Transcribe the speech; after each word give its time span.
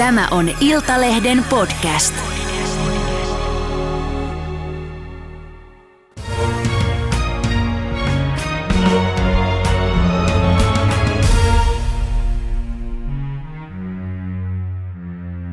Tämä 0.00 0.28
on 0.30 0.50
Iltalehden 0.60 1.44
podcast. 1.50 2.14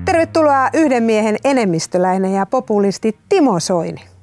Tervetuloa 0.05 0.69
yhden 0.73 1.03
miehen 1.03 1.37
enemmistöläinen 1.43 2.33
ja 2.33 2.45
populisti 2.45 3.17
Timo 3.29 3.59
Soini. 3.59 4.16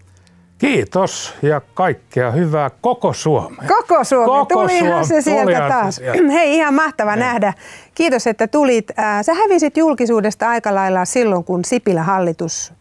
Kiitos 0.64 1.34
ja 1.42 1.60
kaikkea 1.74 2.30
hyvää 2.30 2.70
koko 2.80 3.12
Suomeen. 3.12 3.68
Koko 3.68 4.04
Suomi, 4.04 4.26
Koko 4.26 4.54
tulihan 4.54 4.88
Suomi, 4.88 5.04
se 5.04 5.20
sieltä 5.20 5.42
tulihan 5.42 5.62
se 5.62 5.74
taas. 5.74 5.96
sieltä. 5.96 6.32
Hei, 6.32 6.54
ihan 6.56 6.74
mahtava 6.74 7.16
nähdä. 7.16 7.52
Kiitos, 7.94 8.26
että 8.26 8.48
tulit. 8.48 8.98
Äh, 8.98 9.22
Sä 9.22 9.34
hävisit 9.34 9.76
julkisuudesta 9.76 10.48
aika 10.48 10.74
lailla 10.74 11.04
silloin, 11.04 11.44
kun 11.44 11.64
Sipilän 11.64 12.04
hallitus 12.04 12.72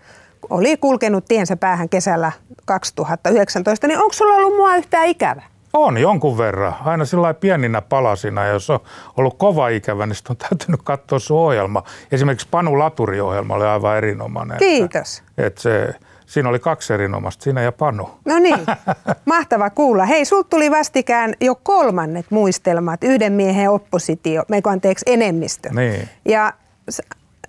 oli 0.50 0.78
kulkenut 0.78 1.26
tiensä 1.26 1.56
päähän 1.56 1.90
kesällä 1.90 2.32
2019. 2.66 3.88
Niin 3.88 4.00
onko 4.00 4.14
sulla 4.14 4.34
ollut 4.34 4.56
mua 4.56 4.76
yhtään 4.76 5.08
ikävä? 5.08 5.44
On 5.74 5.98
jonkun 5.98 6.38
verran. 6.38 6.76
Aina 6.86 7.06
sillä 7.06 7.34
pieninä 7.34 7.82
palasina. 7.82 8.46
Jos 8.46 8.70
on 8.70 8.80
ollut 9.18 9.38
kova 9.38 9.68
ikävä, 9.68 10.06
niin 10.06 10.16
on 10.30 10.38
täytynyt 10.38 10.82
katsoa 10.84 11.20
sun 11.20 11.38
ohjelma. 11.38 11.84
Esimerkiksi 12.12 12.48
Panu 12.52 12.80
Laturi-ohjelma 12.80 13.56
oli 13.56 13.66
aivan 13.66 13.98
erinomainen. 13.98 14.58
Kiitos. 14.58 15.18
Että, 15.20 15.48
että 15.48 15.62
se, 15.62 15.94
siinä 16.34 16.50
oli 16.50 16.60
kaksi 16.60 16.94
erinomaista, 16.94 17.44
sinä 17.44 17.62
ja 17.62 17.72
Panu. 17.72 18.10
No 18.26 18.40
niin, 18.40 18.60
mahtava 19.26 19.70
kuulla. 19.70 20.06
Hei, 20.06 20.26
sulta 20.26 20.50
tuli 20.50 20.72
vastikään 20.72 21.34
jo 21.42 21.56
kolmannet 21.56 22.26
muistelmat, 22.30 23.04
yhden 23.04 23.34
miehen 23.34 23.70
oppositio, 23.70 24.44
meikö 24.48 24.70
anteeksi 24.70 25.06
enemmistö. 25.08 25.70
Niin. 25.74 26.10
Ja 26.26 26.54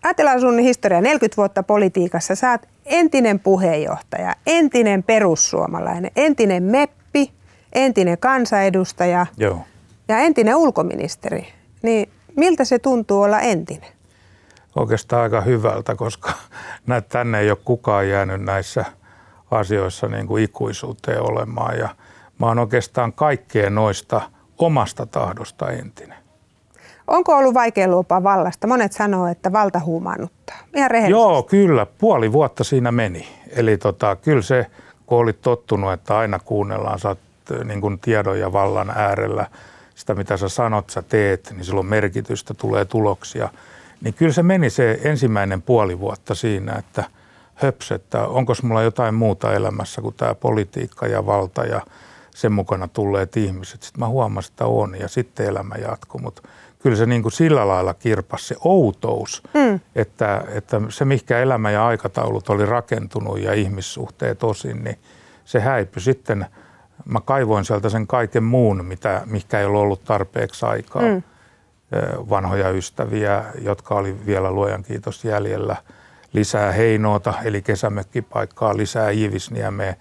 ajatellaan 0.03 0.41
sun 0.41 0.59
historia, 0.59 1.01
40 1.01 1.37
vuotta 1.37 1.63
politiikassa, 1.63 2.35
sä 2.35 2.51
oot 2.51 2.63
entinen 2.87 3.41
puheenjohtaja, 3.41 4.35
entinen 4.47 5.03
perussuomalainen, 5.03 6.11
entinen 6.17 6.63
meppi, 6.63 7.33
entinen 7.73 8.19
kansanedustaja 8.19 9.27
Joo. 9.37 9.59
ja 10.09 10.19
entinen 10.19 10.57
ulkoministeri. 10.57 11.47
Niin 11.83 12.09
miltä 12.37 12.65
se 12.65 12.79
tuntuu 12.79 13.23
olla 13.23 13.41
entinen? 13.41 13.94
Oikeastaan 14.77 15.23
aika 15.23 15.41
hyvältä, 15.41 15.95
koska 15.95 16.33
näet, 16.87 17.09
tänne 17.09 17.41
ei 17.41 17.51
ole 17.51 17.59
kukaan 17.65 18.09
jäänyt 18.09 18.43
näissä 18.43 18.85
asioissa 19.51 20.09
niin 20.09 20.27
kuin 20.27 20.45
ikuisuuteen 20.45 21.23
olemaan. 21.23 21.79
Ja 21.79 21.89
mä 22.39 22.47
oon 22.47 22.59
oikeastaan 22.59 23.13
kaikkeen 23.13 23.75
noista 23.75 24.21
omasta 24.59 25.07
tahdosta 25.07 25.71
entinen. 25.71 26.25
Onko 27.07 27.37
ollut 27.37 27.55
vaikea 27.55 27.89
luopua 27.89 28.23
vallasta? 28.23 28.67
Monet 28.67 28.93
sanoo, 28.93 29.27
että 29.27 29.53
valta 29.53 29.81
huumaannuttaa. 29.81 30.57
Ihan 30.75 30.91
rehellisesti. 30.91 31.21
Joo, 31.21 31.43
kyllä. 31.43 31.87
Puoli 31.99 32.33
vuotta 32.33 32.65
siinä 32.65 32.93
meni. 32.93 33.29
Eli 33.57 33.79
tota, 33.79 34.17
kyllä 34.17 34.43
se, 34.43 34.67
kun 35.07 35.19
olit 35.19 35.41
tottunut, 35.41 35.93
että 35.93 36.19
aina 36.19 36.39
kuunnellaan, 36.39 36.99
sä 36.99 37.09
oot 37.09 37.19
niin 37.65 37.81
kuin 37.81 37.99
tiedon 37.99 38.41
ja 38.41 38.53
vallan 38.53 38.91
äärellä, 38.91 39.47
sitä 39.95 40.15
mitä 40.15 40.37
sä 40.37 40.49
sanot, 40.49 40.91
sä 40.91 41.03
teet, 41.03 41.51
niin 41.51 41.65
silloin 41.65 41.87
merkitystä, 41.87 42.55
tulee 42.55 42.85
tuloksia. 42.85 43.49
Niin 44.05 44.15
kyllä 44.15 44.33
se 44.33 44.43
meni 44.43 44.71
se 44.71 45.01
ensimmäinen 45.05 45.63
puoli 45.63 45.99
vuotta 45.99 46.35
siinä, 46.35 46.73
että 46.73 47.05
höps, 47.55 47.93
että 47.93 48.27
onko 48.27 48.53
mulla 48.63 48.83
jotain 48.83 49.15
muuta 49.15 49.55
elämässä 49.55 50.03
kuin 50.03 50.15
tämä 50.15 50.35
politiikka 50.35 51.07
ja 51.07 51.27
valta 51.27 51.65
ja 51.65 51.81
sen 52.31 52.53
mukana 52.53 52.89
tulleet 52.89 53.37
ihmiset. 53.37 53.83
Sitten 53.83 54.01
mä 54.01 54.09
huomasin, 54.09 54.53
että 54.53 54.67
on 54.67 54.97
ja 55.01 55.09
sitten 55.09 55.47
elämä 55.47 55.75
jatkuu, 55.75 56.21
mutta 56.21 56.43
kyllä 56.79 56.97
se 56.97 57.07
niin 57.07 57.23
kuin 57.23 57.33
sillä 57.33 57.69
lailla 57.69 57.95
kirpas 57.95 58.49
se 58.49 58.57
outous, 58.65 59.43
mm. 59.55 59.81
että, 59.95 60.45
että 60.49 60.81
se 60.89 61.05
mihinkä 61.05 61.39
elämä 61.39 61.71
ja 61.71 61.87
aikataulut 61.87 62.49
oli 62.49 62.67
rakentunut 62.67 63.41
ja 63.41 63.53
ihmissuhteet 63.53 64.45
osin, 64.45 64.85
niin 64.85 64.99
se 65.45 65.61
häipyi 65.61 66.03
sitten. 66.03 66.47
Mä 67.05 67.21
kaivoin 67.21 67.65
sieltä 67.65 67.89
sen 67.89 68.07
kaiken 68.07 68.45
muun, 68.45 68.85
mitä, 68.85 69.23
mihinkä 69.27 69.61
ei 69.61 69.67
ollut 69.67 69.83
ollut 69.83 70.05
tarpeeksi 70.05 70.67
aikaa. 70.67 71.03
Mm. 71.03 71.23
Vanhoja 72.31 72.71
ystäviä, 72.71 73.45
jotka 73.61 73.95
oli 73.95 74.27
vielä 74.27 74.51
luojan 74.51 74.83
kiitos 74.83 75.25
jäljellä. 75.25 75.77
Lisää 76.33 76.73
Heinoota, 76.73 77.35
eli 77.45 77.63
kesämökkipaikkaa, 77.63 78.77
lisää 78.77 79.11
Iivisniemeä. 79.11 79.95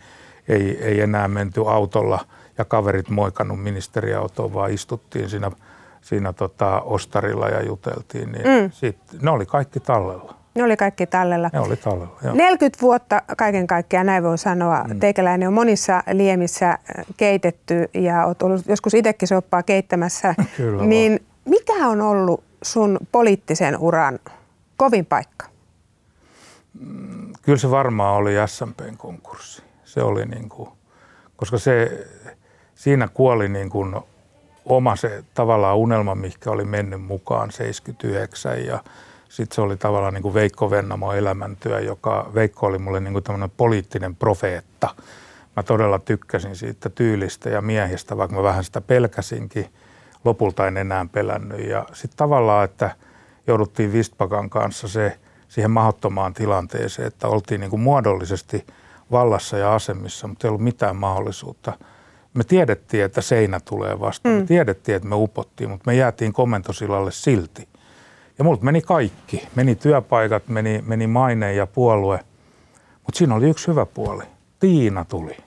Ei, 0.47 0.83
ei 0.83 1.01
enää 1.01 1.27
menty 1.27 1.61
autolla 1.67 2.25
ja 2.57 2.65
kaverit 2.65 3.09
moikannut 3.09 3.63
ministeriautoon, 3.63 4.53
vaan 4.53 4.71
istuttiin 4.71 5.29
siinä 5.29 5.51
siinä 6.03 6.33
tota 6.33 6.81
ostarilla 6.81 7.47
ja 7.47 7.65
juteltiin, 7.65 8.31
niin 8.31 8.43
mm. 8.43 8.71
sit, 8.71 8.97
ne 9.21 9.31
oli 9.31 9.45
kaikki 9.45 9.79
tallella. 9.79 10.35
Ne 10.55 10.63
oli 10.63 10.77
kaikki 10.77 11.07
tallella. 11.07 11.49
Ne 11.53 11.59
oli 11.59 11.75
tallella, 11.75 12.17
joo. 12.23 12.33
40 12.33 12.81
vuotta 12.81 13.21
kaiken 13.37 13.67
kaikkiaan, 13.67 14.05
näin 14.05 14.23
voi 14.23 14.37
sanoa. 14.37 14.83
Mm. 14.83 14.99
Teikäläinen 14.99 15.47
on 15.47 15.53
monissa 15.53 16.03
liemissä 16.11 16.69
äh, 16.69 16.79
keitetty 17.17 17.89
ja 17.93 18.25
olet 18.25 18.41
ollut 18.41 18.67
joskus 18.67 18.93
itsekin 18.93 19.27
soppaa 19.27 19.63
keittämässä. 19.63 20.35
Kyllä 20.57 20.77
vaan. 20.77 20.89
Mikä 21.45 21.87
on 21.87 22.01
ollut 22.01 22.43
sun 22.61 22.99
poliittisen 23.11 23.77
uran 23.77 24.19
kovin 24.77 25.05
paikka? 25.05 25.45
Kyllä 27.41 27.57
se 27.57 27.71
varmaan 27.71 28.15
oli 28.15 28.33
SMPn 28.45 28.97
konkurssi. 28.97 29.63
Se 29.83 30.01
oli 30.01 30.25
niin 30.25 30.49
kuin, 30.49 30.69
koska 31.35 31.57
se, 31.57 32.07
siinä 32.75 33.07
kuoli 33.07 33.49
niin 33.49 33.69
kuin 33.69 33.95
oma 34.65 34.95
se 34.95 35.23
tavallaan 35.33 35.77
unelma, 35.77 36.15
mikä 36.15 36.51
oli 36.51 36.65
mennyt 36.65 37.01
mukaan 37.01 37.51
79 37.51 38.65
ja 38.65 38.83
sitten 39.29 39.55
se 39.55 39.61
oli 39.61 39.77
tavallaan 39.77 40.13
niin 40.13 40.21
kuin 40.21 40.33
Veikko 40.33 40.71
Vennamo 40.71 41.13
elämäntyö, 41.13 41.79
joka 41.79 42.31
Veikko 42.33 42.67
oli 42.67 42.77
mulle 42.77 42.99
niin 42.99 43.13
kuin 43.13 43.51
poliittinen 43.57 44.15
profeetta. 44.15 44.95
Mä 45.55 45.63
todella 45.63 45.99
tykkäsin 45.99 46.55
siitä 46.55 46.89
tyylistä 46.89 47.49
ja 47.49 47.61
miehistä, 47.61 48.17
vaikka 48.17 48.35
mä 48.35 48.43
vähän 48.43 48.63
sitä 48.63 48.81
pelkäsinkin. 48.81 49.65
Lopulta 50.25 50.67
en 50.67 50.77
enää 50.77 51.05
pelännyt 51.11 51.67
ja 51.67 51.85
sitten 51.93 52.17
tavallaan, 52.17 52.65
että 52.65 52.95
jouduttiin 53.47 53.93
Vistpakan 53.93 54.49
kanssa 54.49 54.87
se 54.87 55.17
siihen 55.47 55.71
mahdottomaan 55.71 56.33
tilanteeseen, 56.33 57.07
että 57.07 57.27
oltiin 57.27 57.61
niin 57.61 57.69
kuin 57.69 57.81
muodollisesti 57.81 58.65
vallassa 59.11 59.57
ja 59.57 59.75
asemissa, 59.75 60.27
mutta 60.27 60.47
ei 60.47 60.49
ollut 60.49 60.63
mitään 60.63 60.95
mahdollisuutta– 60.95 61.73
me 62.33 62.43
tiedettiin, 62.43 63.03
että 63.03 63.21
seinä 63.21 63.59
tulee 63.59 63.99
vastaan. 63.99 64.35
Mm. 64.35 64.41
Me 64.41 64.45
tiedettiin, 64.47 64.95
että 64.95 65.07
me 65.07 65.15
upottiin, 65.15 65.69
mutta 65.69 65.91
me 65.91 65.95
jäätiin 65.95 66.33
komentosilalle 66.33 67.11
silti. 67.11 67.67
Ja 68.37 68.43
multa 68.43 68.63
meni 68.63 68.81
kaikki. 68.81 69.47
Meni 69.55 69.75
työpaikat, 69.75 70.47
meni, 70.47 70.83
meni 70.85 71.07
maine 71.07 71.53
ja 71.53 71.67
puolue. 71.67 72.19
Mutta 73.03 73.17
siinä 73.17 73.35
oli 73.35 73.49
yksi 73.49 73.67
hyvä 73.67 73.85
puoli. 73.85 74.23
Tiina 74.59 75.05
tuli. 75.05 75.37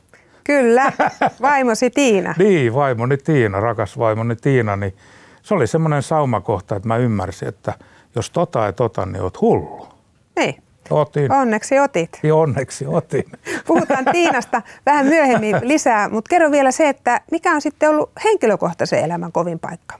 Kyllä, 0.47 0.93
vaimosi 1.43 1.91
Tiina. 1.91 2.35
niin, 2.39 2.75
vaimoni 2.75 3.17
Tiina, 3.17 3.61
rakas 3.61 3.99
vaimoni 3.99 4.37
Tiina. 4.37 4.77
Niin 4.77 4.97
se 5.43 5.55
oli 5.55 5.67
semmoinen 5.67 6.03
saumakohta, 6.03 6.77
että 6.77 6.89
mä 6.89 6.97
ymmärsin, 6.97 7.49
että 7.49 7.75
jos 8.15 8.31
tota 8.31 8.67
ei 8.67 8.73
tota, 8.73 9.07
niin 9.07 9.23
oot 9.23 9.41
hullu. 9.41 9.89
Niin. 10.37 10.63
Otin. 10.91 11.33
Onneksi 11.33 11.79
otit. 11.79 12.21
Ja 12.23 12.35
onneksi 12.35 12.87
otin. 12.87 13.25
Puhutaan 13.67 14.05
Tiinasta 14.13 14.63
vähän 14.87 15.07
myöhemmin 15.07 15.57
lisää, 15.63 16.09
mutta 16.09 16.29
kerro 16.29 16.51
vielä 16.51 16.71
se, 16.71 16.89
että 16.89 17.21
mikä 17.31 17.53
on 17.53 17.61
sitten 17.61 17.91
ollut 17.91 18.11
henkilökohtaisen 18.25 19.05
elämän 19.05 19.33
kovin 19.33 19.59
paikka? 19.59 19.99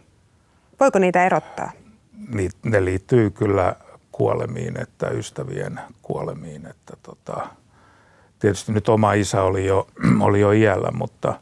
Voiko 0.81 0.99
niitä 0.99 1.27
erottaa? 1.27 1.71
Niin, 2.35 2.51
ne 2.65 2.85
liittyy 2.85 3.31
kyllä 3.31 3.77
kuolemiin, 4.13 4.81
että 4.83 5.09
ystävien 5.09 5.81
kuolemiin. 6.03 6.67
Että 6.67 6.97
tota, 7.03 7.47
tietysti 8.39 8.73
nyt 8.73 8.89
oma 8.89 9.13
isä 9.13 9.43
oli 9.43 9.67
jo, 9.67 9.87
oli 10.27 10.41
jo 10.41 10.53
iällä, 10.53 10.91
mutta 10.91 11.41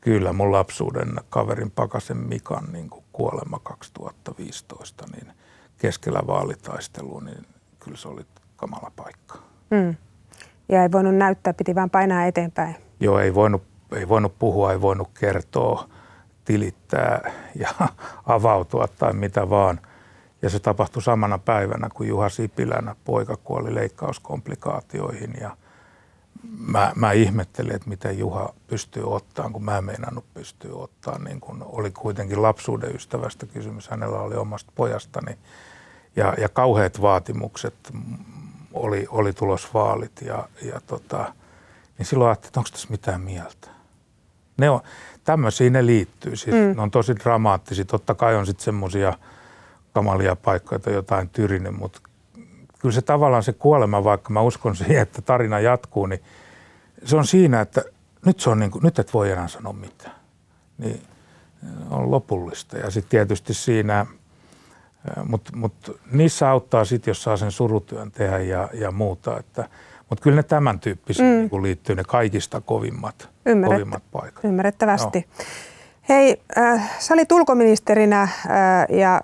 kyllä 0.00 0.32
mun 0.32 0.52
lapsuuden 0.52 1.08
kaverin 1.30 1.70
Pakasen 1.70 2.16
Mikan 2.16 2.64
niin 2.72 2.90
kuin 2.90 3.04
kuolema 3.12 3.58
2015, 3.58 5.04
niin 5.12 5.32
keskellä 5.78 6.22
vaalitaistelua, 6.26 7.20
niin 7.20 7.46
kyllä 7.80 7.96
se 7.96 8.08
oli 8.08 8.22
kamala 8.56 8.92
paikka. 8.96 9.38
Mm. 9.70 9.96
Ja 10.68 10.82
ei 10.82 10.92
voinut 10.92 11.14
näyttää, 11.14 11.52
piti 11.52 11.74
vaan 11.74 11.90
painaa 11.90 12.24
eteenpäin. 12.24 12.76
Joo, 13.00 13.18
ei 13.18 13.34
voinut, 13.34 13.62
ei 13.92 14.08
voinut 14.08 14.38
puhua, 14.38 14.72
ei 14.72 14.80
voinut 14.80 15.08
kertoa, 15.20 15.88
tilittää 16.44 17.32
ja 17.54 17.68
avautua 18.26 18.88
tai 18.88 19.12
mitä 19.12 19.50
vaan. 19.50 19.80
Ja 20.42 20.50
se 20.50 20.58
tapahtui 20.58 21.02
samana 21.02 21.38
päivänä, 21.38 21.88
kun 21.94 22.06
Juha 22.06 22.28
Sipilän 22.28 22.94
poika 23.04 23.36
kuoli 23.36 23.74
leikkauskomplikaatioihin. 23.74 25.34
Ja 25.40 25.56
mä, 26.58 26.92
mä 26.96 27.12
ihmettelin, 27.12 27.74
että 27.74 27.88
miten 27.88 28.18
Juha 28.18 28.54
pystyy 28.66 29.14
ottaan, 29.14 29.52
kun 29.52 29.64
mä 29.64 29.78
en 29.78 29.84
meinannut 29.84 30.34
pystyä 30.34 30.74
ottaa. 30.74 31.18
Niin 31.18 31.40
kun 31.40 31.66
oli 31.68 31.90
kuitenkin 31.90 32.42
lapsuuden 32.42 32.94
ystävästä 32.94 33.46
kysymys, 33.46 33.88
hänellä 33.88 34.20
oli 34.20 34.34
omasta 34.34 34.72
pojastani. 34.74 35.38
Ja, 36.16 36.34
ja 36.38 36.48
kauheat 36.48 37.00
vaatimukset 37.00 37.74
oli, 38.72 39.06
oli 39.10 39.32
tulos 39.32 39.74
vaalit 39.74 40.22
ja, 40.22 40.48
ja 40.62 40.80
tota, 40.86 41.34
niin 41.98 42.06
silloin 42.06 42.28
ajattelin, 42.28 42.50
että 42.50 42.60
onko 42.60 42.70
tässä 42.72 42.88
mitään 42.90 43.20
mieltä. 43.20 43.68
Ne 44.56 44.70
on, 44.70 44.80
tämmöisiä 45.24 45.70
ne 45.70 45.86
liittyy. 45.86 46.36
Siis 46.36 46.56
mm. 46.56 46.76
Ne 46.76 46.82
on 46.82 46.90
tosi 46.90 47.16
dramaattisia. 47.16 47.84
Totta 47.84 48.14
kai 48.14 48.36
on 48.36 48.46
sitten 48.46 48.64
semmoisia 48.64 49.12
kamalia 49.92 50.36
paikkoja, 50.36 50.76
että 50.76 50.90
jotain 50.90 51.28
tyrinyt, 51.28 51.74
mutta 51.74 52.00
kyllä 52.78 52.92
se 52.92 53.02
tavallaan 53.02 53.42
se 53.42 53.52
kuolema, 53.52 54.04
vaikka 54.04 54.32
mä 54.32 54.40
uskon 54.40 54.76
siihen, 54.76 55.02
että 55.02 55.22
tarina 55.22 55.60
jatkuu, 55.60 56.06
niin 56.06 56.22
se 57.04 57.16
on 57.16 57.26
siinä, 57.26 57.60
että 57.60 57.84
nyt, 58.26 58.40
se 58.40 58.50
on 58.50 58.58
niin 58.58 58.70
kuin, 58.70 58.84
nyt 58.84 58.98
et 58.98 59.14
voi 59.14 59.30
enää 59.30 59.48
sanoa 59.48 59.72
mitään. 59.72 60.14
Niin 60.78 61.02
on 61.90 62.10
lopullista. 62.10 62.78
Ja 62.78 62.90
sitten 62.90 63.10
tietysti 63.10 63.54
siinä, 63.54 64.06
mutta 65.24 65.56
mut 65.56 66.00
niissä 66.12 66.50
auttaa 66.50 66.84
sitten, 66.84 67.10
jos 67.10 67.22
saa 67.22 67.36
sen 67.36 67.52
surutyön 67.52 68.10
tehdä 68.10 68.38
ja, 68.38 68.68
ja 68.72 68.90
muuta. 68.90 69.38
Että, 69.38 69.68
mutta 70.08 70.22
kyllä 70.22 70.36
ne 70.36 70.42
tämän 70.42 70.80
tyyppiset 70.80 71.26
mm. 71.26 71.48
niin 71.50 71.62
liittyy 71.62 71.94
ne 71.94 72.04
kaikista 72.04 72.60
kovimmat, 72.60 73.28
Ymmärrettä, 73.46 73.74
kovimmat 73.74 74.02
paikat. 74.12 74.44
Ymmärrettävästi. 74.44 75.26
No. 75.38 75.44
Hei, 76.08 76.42
äh, 76.58 76.90
sä 76.98 77.14
olit 77.14 77.32
ulkoministerinä 77.32 78.22
äh, 78.22 78.30
ja 78.88 79.20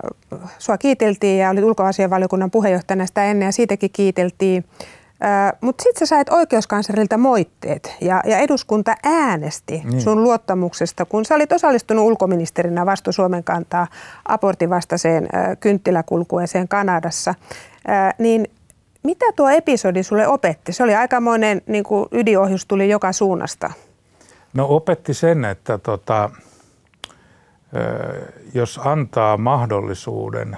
sua 0.59 0.77
kiiteltiin 0.77 1.39
ja 1.39 1.49
olit 1.49 1.63
ulkoasianvaliokunnan 1.63 2.51
puheenjohtajana 2.51 3.05
sitä 3.05 3.23
ennen 3.23 3.45
ja 3.45 3.51
siitäkin 3.51 3.89
kiiteltiin. 3.93 4.65
Äh, 5.23 5.53
Mutta 5.61 5.83
sitten 5.83 6.07
sä 6.07 6.15
sait 6.15 6.29
oikeuskanslerilta 6.29 7.17
moitteet 7.17 7.95
ja, 8.01 8.21
ja 8.25 8.37
eduskunta 8.37 8.95
äänesti 9.03 9.81
niin. 9.83 10.01
sun 10.01 10.23
luottamuksesta, 10.23 11.05
kun 11.05 11.25
sä 11.25 11.35
olit 11.35 11.51
osallistunut 11.51 12.05
ulkoministerinä 12.05 12.85
vastu 12.85 13.11
Suomen 13.11 13.43
kantaa 13.43 13.87
abortin 14.25 14.69
vastaiseen 14.69 15.27
äh, 15.35 15.57
kynttiläkulkueeseen 15.59 16.67
Kanadassa. 16.67 17.35
Äh, 17.89 18.13
niin 18.19 18.47
mitä 19.03 19.25
tuo 19.35 19.49
episodi 19.49 20.03
sulle 20.03 20.27
opetti? 20.27 20.73
Se 20.73 20.83
oli 20.83 20.95
aikamoinen 20.95 21.61
niin 21.67 21.83
ydinohjus 22.11 22.65
tuli 22.65 22.89
joka 22.89 23.11
suunnasta. 23.11 23.71
No 24.53 24.67
opetti 24.69 25.13
sen, 25.13 25.45
että 25.45 25.77
tota, 25.77 26.29
jos 28.53 28.79
antaa 28.83 29.37
mahdollisuuden 29.37 30.57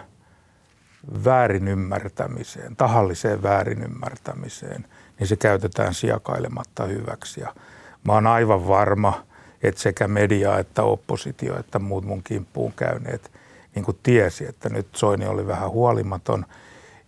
väärinymmärtämiseen, 1.23 2.75
tahalliseen 2.75 3.43
väärinymmärtämiseen, 3.43 4.85
niin 5.19 5.27
se 5.27 5.35
käytetään 5.35 5.93
sijakailematta 5.93 6.85
hyväksi. 6.85 7.41
Ja 7.41 7.55
mä 8.03 8.13
oon 8.13 8.27
aivan 8.27 8.67
varma, 8.67 9.23
että 9.63 9.81
sekä 9.81 10.07
media 10.07 10.59
että 10.59 10.83
oppositio 10.83 11.59
että 11.59 11.79
muut 11.79 12.05
mun 12.05 12.23
kimppuun 12.23 12.73
käyneet 12.73 13.31
niin 13.75 13.85
kuin 13.85 13.99
tiesi, 14.03 14.45
että 14.45 14.69
nyt 14.69 14.87
Soini 14.95 15.25
oli 15.25 15.47
vähän 15.47 15.69
huolimaton. 15.69 16.45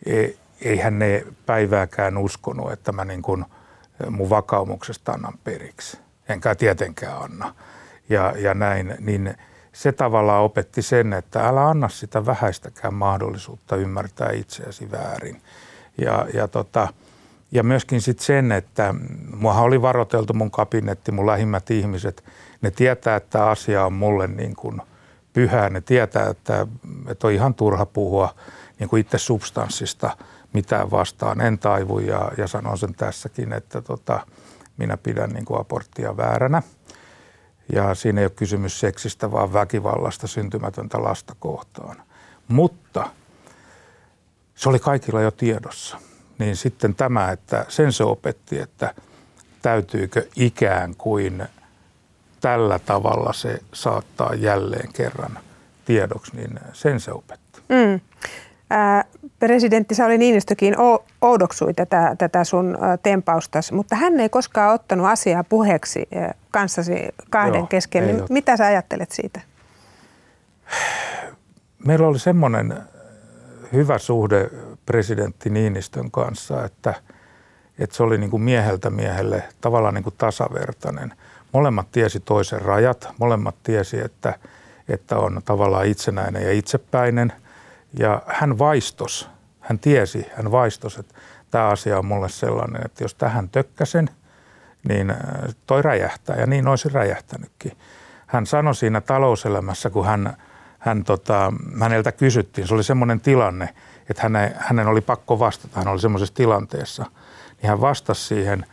E, 0.06 0.28
eihän 0.62 1.00
ne 1.00 1.26
päivääkään 1.46 2.18
uskonut, 2.18 2.72
että 2.72 2.92
mä 2.92 3.06
niin 3.06 3.22
kuin 3.22 3.46
mun 4.10 4.30
vakaumuksesta 4.30 5.12
annan 5.12 5.40
periksi. 5.44 5.98
Enkä 6.30 6.56
tietenkään 6.56 7.22
anna. 7.22 7.56
Ja, 8.10 8.34
ja 8.38 8.54
näin, 8.54 8.96
niin– 9.00 9.34
se 9.80 9.92
tavallaan 9.92 10.44
opetti 10.44 10.82
sen, 10.82 11.14
että 11.14 11.48
älä 11.48 11.68
anna 11.68 11.90
sitä 11.90 12.26
vähäistäkään 12.26 12.94
mahdollisuutta 12.94 13.76
ymmärtää 13.76 14.32
itseäsi 14.32 14.92
väärin. 14.92 15.42
Ja, 15.98 16.26
ja, 16.34 16.48
tota, 16.48 16.88
ja 17.52 17.64
myöskin 17.64 18.02
sitten 18.02 18.26
sen, 18.26 18.52
että 18.52 18.96
muahan 19.36 19.64
oli 19.64 19.82
varoteltu 19.82 20.34
mun 20.34 20.52
kabinetti, 20.52 21.12
mun 21.12 21.26
lähimmät 21.28 21.72
ihmiset, 21.72 22.24
ne 22.62 22.72
tietää, 22.72 23.16
että 23.16 23.50
asia 23.50 23.86
on 23.86 23.94
mulle 23.94 24.28
niin 24.28 24.56
kuin 24.56 24.82
pyhää, 25.34 25.70
ne 25.70 25.82
tietää, 25.82 26.30
että, 26.30 26.68
että 27.08 27.28
on 27.28 27.34
ihan 27.34 27.54
turha 27.54 27.86
puhua 27.86 28.36
niin 28.80 28.90
kuin 28.90 29.00
itse 29.00 29.18
substanssista 29.18 30.18
mitään 30.54 30.92
vastaan. 30.92 31.42
En 31.42 31.60
taivu 31.60 32.00
ja, 32.00 32.32
ja 32.38 32.48
sanon 32.48 32.78
sen 32.78 32.94
tässäkin, 32.94 33.54
että 33.54 33.82
tota, 33.82 34.20
minä 34.78 34.98
pidän 34.98 35.30
niin 35.30 35.46
kuin 35.46 35.60
aborttia 35.60 36.18
vääränä– 36.18 36.62
ja 37.74 37.96
siinä 37.96 38.22
ei 38.22 38.26
ole 38.26 38.32
kysymys 38.36 38.80
seksistä, 38.80 39.32
vaan 39.32 39.54
väkivallasta 39.54 40.28
syntymätöntä 40.28 41.04
lasta 41.04 41.36
kohtaan. 41.40 41.96
Mutta 42.48 43.10
se 44.56 44.70
oli 44.70 44.80
kaikilla 44.80 45.22
jo 45.22 45.32
tiedossa. 45.32 45.98
Niin 46.40 46.56
sitten 46.56 46.96
tämä, 46.96 47.32
että 47.32 47.66
sen 47.70 47.94
se 47.94 48.04
opetti, 48.04 48.60
että 48.60 48.94
täytyykö 49.62 50.28
ikään 50.36 50.96
kuin 50.96 51.48
tällä 52.42 52.80
tavalla 52.80 53.34
se 53.34 53.60
saattaa 53.74 54.34
jälleen 54.34 54.94
kerran 54.94 55.40
tiedoksi, 55.86 56.36
niin 56.36 56.60
sen 56.74 57.00
se 57.00 57.12
opetti. 57.12 57.62
Mm 57.70 58.00
presidentti 59.40 59.96
Sauli 59.96 60.18
Niinistökin 60.18 60.76
oudoksui 61.22 61.74
tätä, 61.74 62.16
tätä 62.18 62.44
sun 62.44 62.78
tempaustas, 63.04 63.72
mutta 63.72 63.96
hän 63.96 64.20
ei 64.20 64.30
koskaan 64.30 64.74
ottanut 64.74 65.08
asiaa 65.08 65.44
puheeksi 65.44 66.10
kanssasi 66.52 66.94
kahden 67.30 67.60
Joo, 67.60 67.68
kesken. 67.68 68.08
Niin 68.08 68.24
mitä 68.30 68.58
sä 68.58 68.66
ajattelet 68.66 69.12
siitä? 69.12 69.42
Meillä 71.86 72.08
oli 72.08 72.20
semmoinen 72.20 72.78
hyvä 73.74 73.98
suhde 73.98 74.50
presidentti 74.86 75.50
Niinistön 75.50 76.12
kanssa, 76.12 76.66
että, 76.66 76.94
että 77.80 77.96
se 77.96 78.04
oli 78.04 78.18
niin 78.18 78.32
kuin 78.32 78.44
mieheltä 78.44 78.90
miehelle 78.90 79.44
tavallaan 79.62 79.94
niin 79.94 80.04
kuin 80.04 80.16
tasavertainen. 80.18 81.14
Molemmat 81.54 81.92
tiesi 81.92 82.20
toisen 82.20 82.62
rajat, 82.62 83.08
molemmat 83.20 83.56
tiesi, 83.64 84.00
että, 84.00 84.36
että 84.90 85.18
on 85.18 85.42
tavallaan 85.46 85.86
itsenäinen 85.86 86.44
ja 86.44 86.52
itsepäinen– 86.52 87.34
ja 87.94 88.22
hän 88.28 88.60
vaistos, 88.60 89.30
hän 89.60 89.80
tiesi, 89.80 90.28
hän 90.36 90.52
vaistos, 90.52 90.98
että 90.98 91.16
tämä 91.52 91.68
asia 91.68 92.00
on 92.00 92.06
mulle 92.06 92.30
sellainen, 92.30 92.82
että 92.86 93.04
jos 93.04 93.16
tähän 93.16 93.50
tökkäsen, 93.50 94.10
niin 94.88 95.10
äh, 95.10 95.18
toi 95.68 95.82
räjähtää. 95.82 96.36
Ja 96.36 96.48
niin 96.48 96.68
olisi 96.68 96.90
räjähtänytkin. 96.90 97.72
Hän 98.28 98.46
sanoi 98.46 98.76
siinä 98.76 99.02
talouselämässä, 99.02 99.90
kun 99.90 100.06
hän, 100.06 100.38
hän 100.80 101.04
tota, 101.04 101.54
häneltä 101.80 102.12
kysyttiin, 102.12 102.68
se 102.68 102.74
oli 102.74 102.84
semmoinen 102.84 103.22
tilanne, 103.22 103.70
että 104.10 104.24
hänen, 104.24 104.56
hänen 104.58 104.88
oli 104.88 105.02
pakko 105.02 105.40
vastata, 105.40 105.80
hän 105.80 105.88
oli 105.88 106.00
semmoisessa 106.00 106.36
tilanteessa, 106.36 107.06
niin 107.62 107.70
hän 107.70 107.82
vastasi 107.82 108.22
siihen 108.22 108.66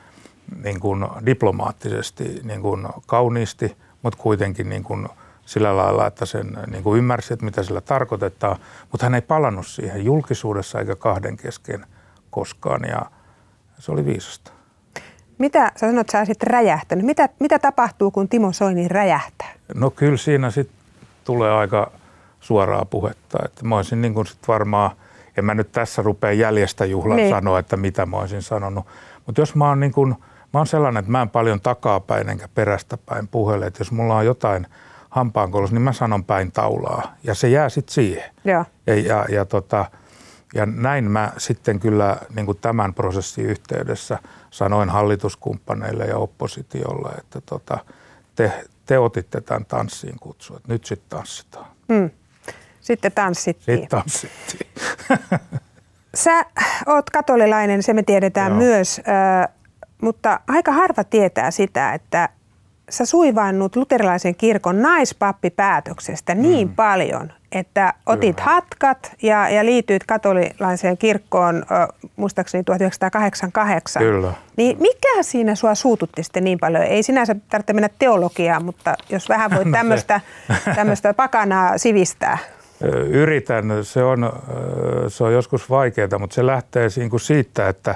niin 0.62 0.80
kuin 0.80 1.06
diplomaattisesti, 1.26 2.40
niin 2.44 2.62
kuin 2.62 2.88
kauniisti, 3.06 3.76
mutta 4.02 4.22
kuitenkin 4.22 4.68
niin 4.68 4.82
kuin– 4.82 5.08
sillä 5.46 5.76
lailla, 5.76 6.06
että 6.06 6.26
sen 6.26 6.58
niin 6.70 6.82
kuin 6.82 6.98
ymmärsi, 6.98 7.32
että 7.32 7.44
mitä 7.44 7.62
sillä 7.62 7.80
tarkoitetaan, 7.80 8.56
mutta 8.92 9.06
hän 9.06 9.14
ei 9.14 9.20
palannut 9.20 9.66
siihen 9.66 10.04
julkisuudessa 10.04 10.78
eikä 10.78 10.96
kahden 10.96 11.36
kesken 11.36 11.86
koskaan 12.30 12.80
ja 12.88 13.02
se 13.78 13.92
oli 13.92 14.06
viisasta. 14.06 14.52
Mitä 15.38 15.72
sä 15.74 15.86
sanot, 15.86 16.00
että 16.00 16.12
sä 16.12 16.18
olisit 16.18 16.42
räjähtänyt? 16.42 17.06
Mitä, 17.06 17.28
mitä 17.40 17.58
tapahtuu, 17.58 18.10
kun 18.10 18.28
Timo 18.28 18.52
Soini 18.52 18.88
räjähtää? 18.88 19.52
No 19.74 19.90
kyllä 19.90 20.16
siinä 20.16 20.50
sitten 20.50 20.76
tulee 21.24 21.52
aika 21.52 21.90
suoraa 22.40 22.84
puhetta. 22.84 23.38
Että 23.44 23.64
mä 23.64 23.76
olisin 23.76 24.02
niin 24.02 24.14
kuin 24.14 24.26
sit 24.26 24.48
varmaan, 24.48 24.90
en 25.36 25.44
mä 25.44 25.54
nyt 25.54 25.72
tässä 25.72 26.02
rupea 26.02 26.32
jäljestä 26.32 26.84
juhlan 26.84 27.16
niin. 27.16 27.30
sanoa, 27.30 27.58
että 27.58 27.76
mitä 27.76 28.06
mä 28.06 28.16
olisin 28.16 28.42
sanonut. 28.42 28.86
Mutta 29.26 29.40
jos 29.40 29.54
mä 29.54 29.68
oon, 29.68 29.80
niin 29.80 29.92
kuin, 29.92 30.14
mä 30.52 30.60
oon 30.60 30.66
sellainen, 30.66 31.00
että 31.00 31.12
mä 31.12 31.22
en 31.22 31.30
paljon 31.30 31.60
takapäin 31.60 32.28
enkä 32.28 32.48
perästä 32.54 32.98
päin 33.06 33.28
puhele, 33.28 33.66
että 33.66 33.80
jos 33.80 33.92
mulla 33.92 34.16
on 34.16 34.26
jotain– 34.26 34.66
hampaankoulussa, 35.16 35.74
niin 35.74 35.82
mä 35.82 35.92
sanon 35.92 36.24
päin 36.24 36.52
taulaa. 36.52 37.16
Ja 37.22 37.34
se 37.34 37.48
jää 37.48 37.68
sitten 37.68 37.94
siihen. 37.94 38.30
Ja, 38.44 38.64
ja, 38.86 38.94
ja, 38.94 39.26
ja, 39.28 39.44
tota, 39.44 39.84
ja 40.54 40.66
näin 40.66 41.10
mä 41.10 41.32
sitten 41.38 41.80
kyllä 41.80 42.16
niin 42.34 42.46
kuin 42.46 42.58
tämän 42.60 42.94
prosessin 42.94 43.46
yhteydessä 43.46 44.18
sanoin 44.50 44.90
hallituskumppaneille 44.90 46.04
ja 46.04 46.16
oppositiolle, 46.16 47.08
että 47.18 47.40
tota, 47.40 47.78
te, 48.34 48.52
te 48.86 48.98
otitte 48.98 49.40
tämän 49.40 49.64
tanssiin 49.64 50.16
kutsu, 50.20 50.56
että 50.56 50.72
nyt 50.72 50.84
sitten 50.84 51.18
tanssitaan. 51.18 51.66
Mm. 51.88 52.10
Sitten 52.80 53.12
tanssittiin. 53.12 53.78
Sitten 53.78 53.98
tanssittiin. 53.98 54.70
Sä 56.14 56.44
oot 56.86 57.10
katolilainen, 57.10 57.82
se 57.82 57.92
me 57.92 58.02
tiedetään 58.02 58.52
Joo. 58.52 58.58
myös, 58.58 59.00
mutta 60.02 60.40
aika 60.48 60.72
harva 60.72 61.04
tietää 61.04 61.50
sitä, 61.50 61.94
että 61.94 62.28
sä 62.90 63.06
suivannut 63.06 63.76
luterilaisen 63.76 64.34
kirkon 64.34 64.82
naispappipäätöksestä 64.82 66.34
niin 66.34 66.68
mm. 66.68 66.74
paljon, 66.74 67.32
että 67.52 67.94
otit 68.06 68.36
Kyllä. 68.36 68.50
hatkat 68.50 69.12
ja, 69.22 69.48
ja 69.48 69.64
liityit 69.64 70.04
katolilaiseen 70.04 70.98
kirkkoon 70.98 71.56
ö, 71.56 72.08
muistaakseni 72.16 72.64
1988. 72.64 74.02
Kyllä. 74.02 74.32
Niin 74.56 74.76
mikä 74.80 75.22
siinä 75.22 75.54
sua 75.54 75.74
suututti 75.74 76.22
sitten 76.22 76.44
niin 76.44 76.58
paljon? 76.58 76.84
Ei 76.84 77.02
sinänsä 77.02 77.36
tarvitse 77.48 77.72
mennä 77.72 77.90
teologiaan, 77.98 78.64
mutta 78.64 78.94
jos 79.10 79.28
vähän 79.28 79.50
voit 79.50 79.72
tämmöistä, 79.78 80.20
tämmöistä 80.74 81.14
pakanaa 81.24 81.78
sivistää. 81.78 82.38
Yritän. 83.08 83.64
Se 83.82 84.02
on, 84.02 84.32
se 85.08 85.24
on 85.24 85.32
joskus 85.32 85.70
vaikeaa, 85.70 86.18
mutta 86.18 86.34
se 86.34 86.46
lähtee 86.46 86.88
siitä, 87.16 87.68
että 87.68 87.94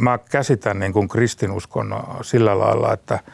mä 0.00 0.18
käsitän 0.18 0.78
niin 0.78 0.92
kuin 0.92 1.08
kristinuskon 1.08 1.94
sillä 2.22 2.58
lailla, 2.58 2.92
että– 2.92 3.18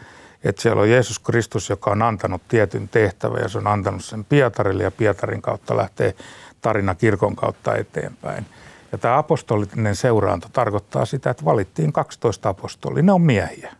että 0.48 0.62
siellä 0.62 0.82
on 0.82 0.90
Jeesus 0.90 1.18
Kristus, 1.18 1.70
joka 1.70 1.90
on 1.90 2.02
antanut 2.02 2.42
tietyn 2.48 2.88
tehtävän 2.88 3.42
ja 3.42 3.48
se 3.48 3.58
on 3.58 3.66
antanut 3.66 4.04
sen 4.04 4.24
Pietarille 4.24 4.82
ja 4.82 4.90
Pietarin 4.90 5.42
kautta 5.42 5.76
lähtee 5.76 6.14
tarina 6.60 6.94
kirkon 6.94 7.36
kautta 7.36 7.76
eteenpäin. 7.76 8.46
Ja 8.92 8.98
tämä 8.98 9.18
apostolinen 9.18 9.96
seuraanto 9.96 10.48
tarkoittaa 10.52 11.04
sitä, 11.04 11.30
että 11.30 11.44
valittiin 11.44 11.92
12 11.92 12.48
apostolia. 12.48 13.02
Ne 13.02 13.12
on 13.12 13.22
miehiä. 13.22 13.72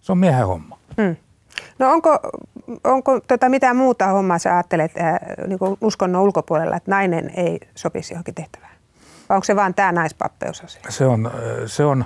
Se 0.00 0.12
on 0.12 0.18
miehen 0.18 0.46
homma. 0.46 0.78
Hmm. 1.02 1.16
No 1.78 1.92
onko, 1.92 2.18
onko 2.84 3.20
tota 3.20 3.48
mitään 3.48 3.76
muuta 3.76 4.06
hommaa 4.06 4.38
sä 4.38 4.54
ajattelet 4.54 4.92
äh, 5.00 5.18
niin 5.46 5.58
uskonnon 5.80 6.22
ulkopuolella, 6.22 6.76
että 6.76 6.90
nainen 6.90 7.30
ei 7.36 7.60
sopisi 7.74 8.14
johonkin 8.14 8.34
tehtävään? 8.34 8.78
vai 9.28 9.36
onko 9.36 9.44
se 9.44 9.56
vaan 9.56 9.74
tämä 9.74 9.92
naispappeusasia? 9.92 10.82
Se 10.88 11.06
on, 11.06 11.30
se 11.66 11.84
on, 11.84 12.04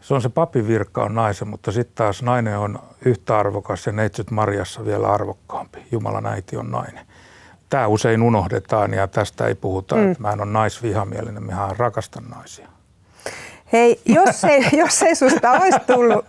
se 0.00 0.14
on 0.14 0.22
se 0.22 0.28
papivirkka 0.28 1.04
on 1.04 1.14
naisen, 1.14 1.48
mutta 1.48 1.72
sitten 1.72 1.94
taas 1.94 2.22
nainen 2.22 2.58
on 2.58 2.78
yhtä 3.04 3.38
arvokas 3.38 3.86
ja 3.86 3.92
neitsyt 3.92 4.30
Marjassa 4.30 4.84
vielä 4.84 5.12
arvokkaampi. 5.12 5.78
Jumalan 5.92 6.26
äiti 6.26 6.56
on 6.56 6.70
nainen. 6.70 7.06
Tämä 7.70 7.86
usein 7.86 8.22
unohdetaan 8.22 8.94
ja 8.94 9.06
tästä 9.06 9.46
ei 9.46 9.54
puhuta, 9.54 9.96
mm. 9.96 10.10
että 10.10 10.22
mä 10.22 10.32
en 10.32 10.40
ole 10.40 10.50
naisvihamielinen, 10.50 11.42
mä 11.42 11.68
rakastan 11.78 12.24
naisia. 12.24 12.68
Hei, 13.72 14.00
jos 14.04 14.44
ei, 14.44 14.64
jos 14.82 15.02
ei 15.02 15.14
susta 15.14 15.50
olisi 15.50 15.78
tullut 15.86 16.24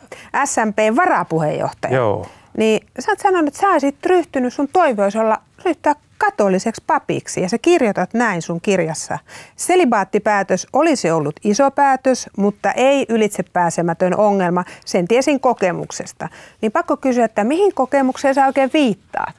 SMP-varapuheenjohtaja, 0.46 1.96
Joo. 1.96 2.28
niin 2.58 2.88
sä 3.00 3.12
oot 3.12 3.20
sanonut, 3.20 3.48
että 3.48 3.60
sä 3.60 3.68
olisit 3.68 4.06
ryhtynyt, 4.06 4.54
sun 4.54 4.68
toive 4.74 5.04
olisi 5.04 5.18
olla 5.18 5.38
ryhtyä 5.66 5.96
katoliseksi 6.22 6.84
papiksi 6.88 7.42
ja 7.42 7.50
sä 7.50 7.58
kirjoitat 7.58 8.14
näin 8.14 8.42
sun 8.42 8.62
kirjassa. 8.62 9.20
Selibaattipäätös 9.56 10.68
olisi 10.74 11.12
ollut 11.12 11.36
iso 11.44 11.72
päätös, 11.72 12.30
mutta 12.38 12.72
ei 12.72 13.06
ylitsepääsemätön 13.10 14.18
ongelma, 14.18 14.66
sen 14.86 15.08
tiesin 15.08 15.40
kokemuksesta. 15.40 16.30
Niin 16.62 16.72
pakko 16.72 16.98
kysyä, 16.98 17.26
että 17.26 17.44
mihin 17.44 17.74
kokemukseen 17.74 18.36
sä 18.36 18.46
oikein 18.46 18.70
viittaat? 18.74 19.36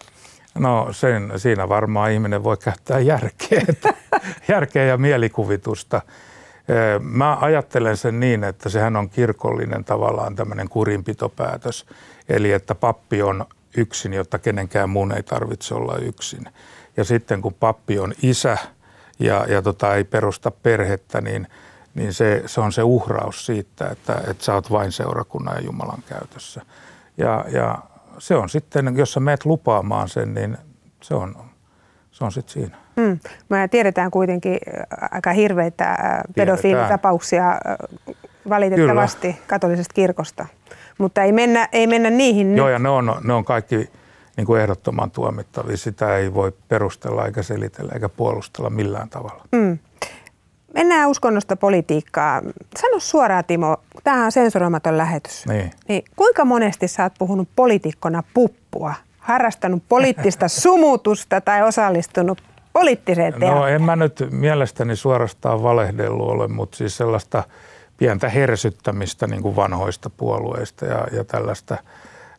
No 0.55 0.89
sen, 0.91 1.33
siinä 1.37 1.69
varmaan 1.69 2.13
ihminen 2.13 2.45
voi 2.45 2.57
käyttää 2.57 2.99
järkeä, 2.99 3.63
järkeä 4.49 4.85
ja 4.85 4.99
mielikuvitusta. 4.99 6.03
Mä 7.01 7.37
ajattelen 7.41 7.97
sen 7.97 8.21
niin, 8.21 8.45
että 8.45 8.69
sehän 8.69 8.97
on 8.97 9.11
kirkollinen 9.11 9.85
tavallaan 9.85 10.37
tämmöinen 10.37 10.69
kurinpitopäätös. 10.69 11.87
Eli 12.29 12.53
että 12.53 12.75
pappi 12.75 13.23
on 13.23 13.45
yksin, 13.77 14.13
jotta 14.13 14.39
kenenkään 14.39 14.91
muun 14.91 15.13
ei 15.13 15.23
tarvitse 15.23 15.75
olla 15.75 15.97
yksin. 15.97 16.45
Ja 16.97 17.05
sitten 17.05 17.43
kun 17.43 17.55
pappi 17.55 17.99
on 17.99 18.13
isä 18.23 18.59
ja, 19.19 19.47
ja 19.49 19.63
tota, 19.63 19.95
ei 19.95 20.05
perusta 20.05 20.51
perhettä, 20.51 21.21
niin, 21.21 21.47
niin 21.95 22.13
se, 22.13 22.43
se 22.47 22.61
on 22.61 22.73
se 22.73 22.83
uhraus 22.83 23.47
siitä, 23.47 23.89
että, 23.89 24.21
että 24.31 24.45
sä 24.45 24.55
oot 24.55 24.71
vain 24.71 24.93
seurakunnan 24.93 25.55
ja 25.55 25.63
Jumalan 25.63 26.03
käytössä. 26.09 26.61
Ja, 27.19 27.45
ja 27.49 27.79
se 28.19 28.35
on 28.35 28.49
sitten, 28.49 28.97
jos 28.97 29.13
sä 29.13 29.21
meet 29.21 29.45
lupaamaan 29.45 30.09
sen, 30.09 30.35
niin 30.35 30.59
se 31.03 31.15
on, 31.15 31.37
se 32.11 32.25
on 32.25 32.33
sitten 32.33 32.53
siinä. 32.53 32.77
Mm. 32.97 33.19
Me 33.49 33.69
tiedetään 33.69 34.11
kuitenkin 34.11 34.59
äh, 34.79 35.09
aika 35.11 35.33
hirveitä 35.33 35.91
äh, 35.91 35.97
pedofiilitapauksia 36.37 37.51
äh, 37.51 37.59
valitettavasti 38.49 39.33
Kyllä. 39.33 39.47
katolisesta 39.47 39.95
kirkosta. 39.95 40.47
Mutta 40.99 41.23
ei 41.23 41.33
mennä, 41.33 41.69
ei 41.73 41.87
mennä 41.87 42.11
niihin 42.11 42.57
Joo, 42.57 42.67
nyt. 42.67 42.73
ja 42.73 42.79
ne 42.79 42.89
on, 42.89 43.15
ne 43.25 43.33
on 43.33 43.45
kaikki 43.45 43.91
niin 44.37 44.47
kuin 44.47 44.61
ehdottoman 44.61 45.11
tuomittavia. 45.11 45.77
Sitä 45.77 46.17
ei 46.17 46.35
voi 46.35 46.53
perustella 46.69 47.27
eikä 47.27 47.43
selitellä 47.43 47.93
eikä 47.95 48.09
puolustella 48.09 48.71
millään 48.71 49.09
tavalla. 49.09 49.45
Mm. 49.53 49.79
Mennään 50.75 51.11
uskonnosta 51.11 51.57
politiikkaa. 51.57 52.43
Sano 52.81 52.99
suoraan 52.99 53.45
Timo, 53.45 53.77
tämähän 54.05 54.25
on 54.25 54.33
sensuroimaton 54.33 54.99
lähetys. 54.99 55.47
Niin. 55.47 55.71
Niin, 55.89 56.05
kuinka 56.17 56.45
monesti 56.45 56.89
sä 56.89 57.03
oot 57.03 57.13
puhunut 57.19 57.49
poliitikkona 57.57 58.23
puppua, 58.35 58.95
harrastanut 59.19 59.83
poliittista 59.89 60.49
sumutusta 60.63 61.41
tai 61.41 61.63
osallistunut 61.63 62.43
poliittiseen 62.73 63.33
teatteriin? 63.33 63.55
No 63.55 63.67
en 63.67 63.83
mä 63.83 63.97
nyt 63.97 64.29
mielestäni 64.31 64.97
suorastaan 64.97 65.63
valehdellut 65.63 66.31
ole, 66.31 66.49
mutta 66.49 66.77
siis 66.77 66.97
sellaista 66.97 67.45
pientä 68.03 68.29
hersyttämistä 68.29 69.27
niin 69.27 69.43
kuin 69.43 69.57
vanhoista 69.57 70.11
puolueista 70.11 70.87
ja, 70.87 71.07
ja 71.13 71.25
tällaista 71.25 71.77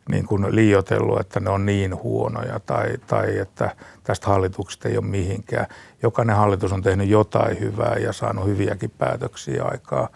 niin 0.08 0.26
kuin 0.26 0.54
liiotellut, 0.54 1.20
että 1.20 1.40
ne 1.40 1.50
on 1.50 1.66
niin 1.66 2.02
huonoja 2.02 2.60
tai, 2.60 2.98
tai 3.06 3.38
että 3.38 3.76
tästä 4.02 4.26
hallituksesta 4.26 4.88
ei 4.88 4.98
ole 4.98 5.06
mihinkään. 5.06 5.66
Jokainen 6.02 6.36
hallitus 6.36 6.72
on 6.72 6.82
tehnyt 6.82 7.08
jotain 7.08 7.60
hyvää 7.60 7.96
ja 8.00 8.12
saanut 8.12 8.46
hyviäkin 8.46 8.90
päätöksiä 8.90 9.64
aikaa, 9.64 10.08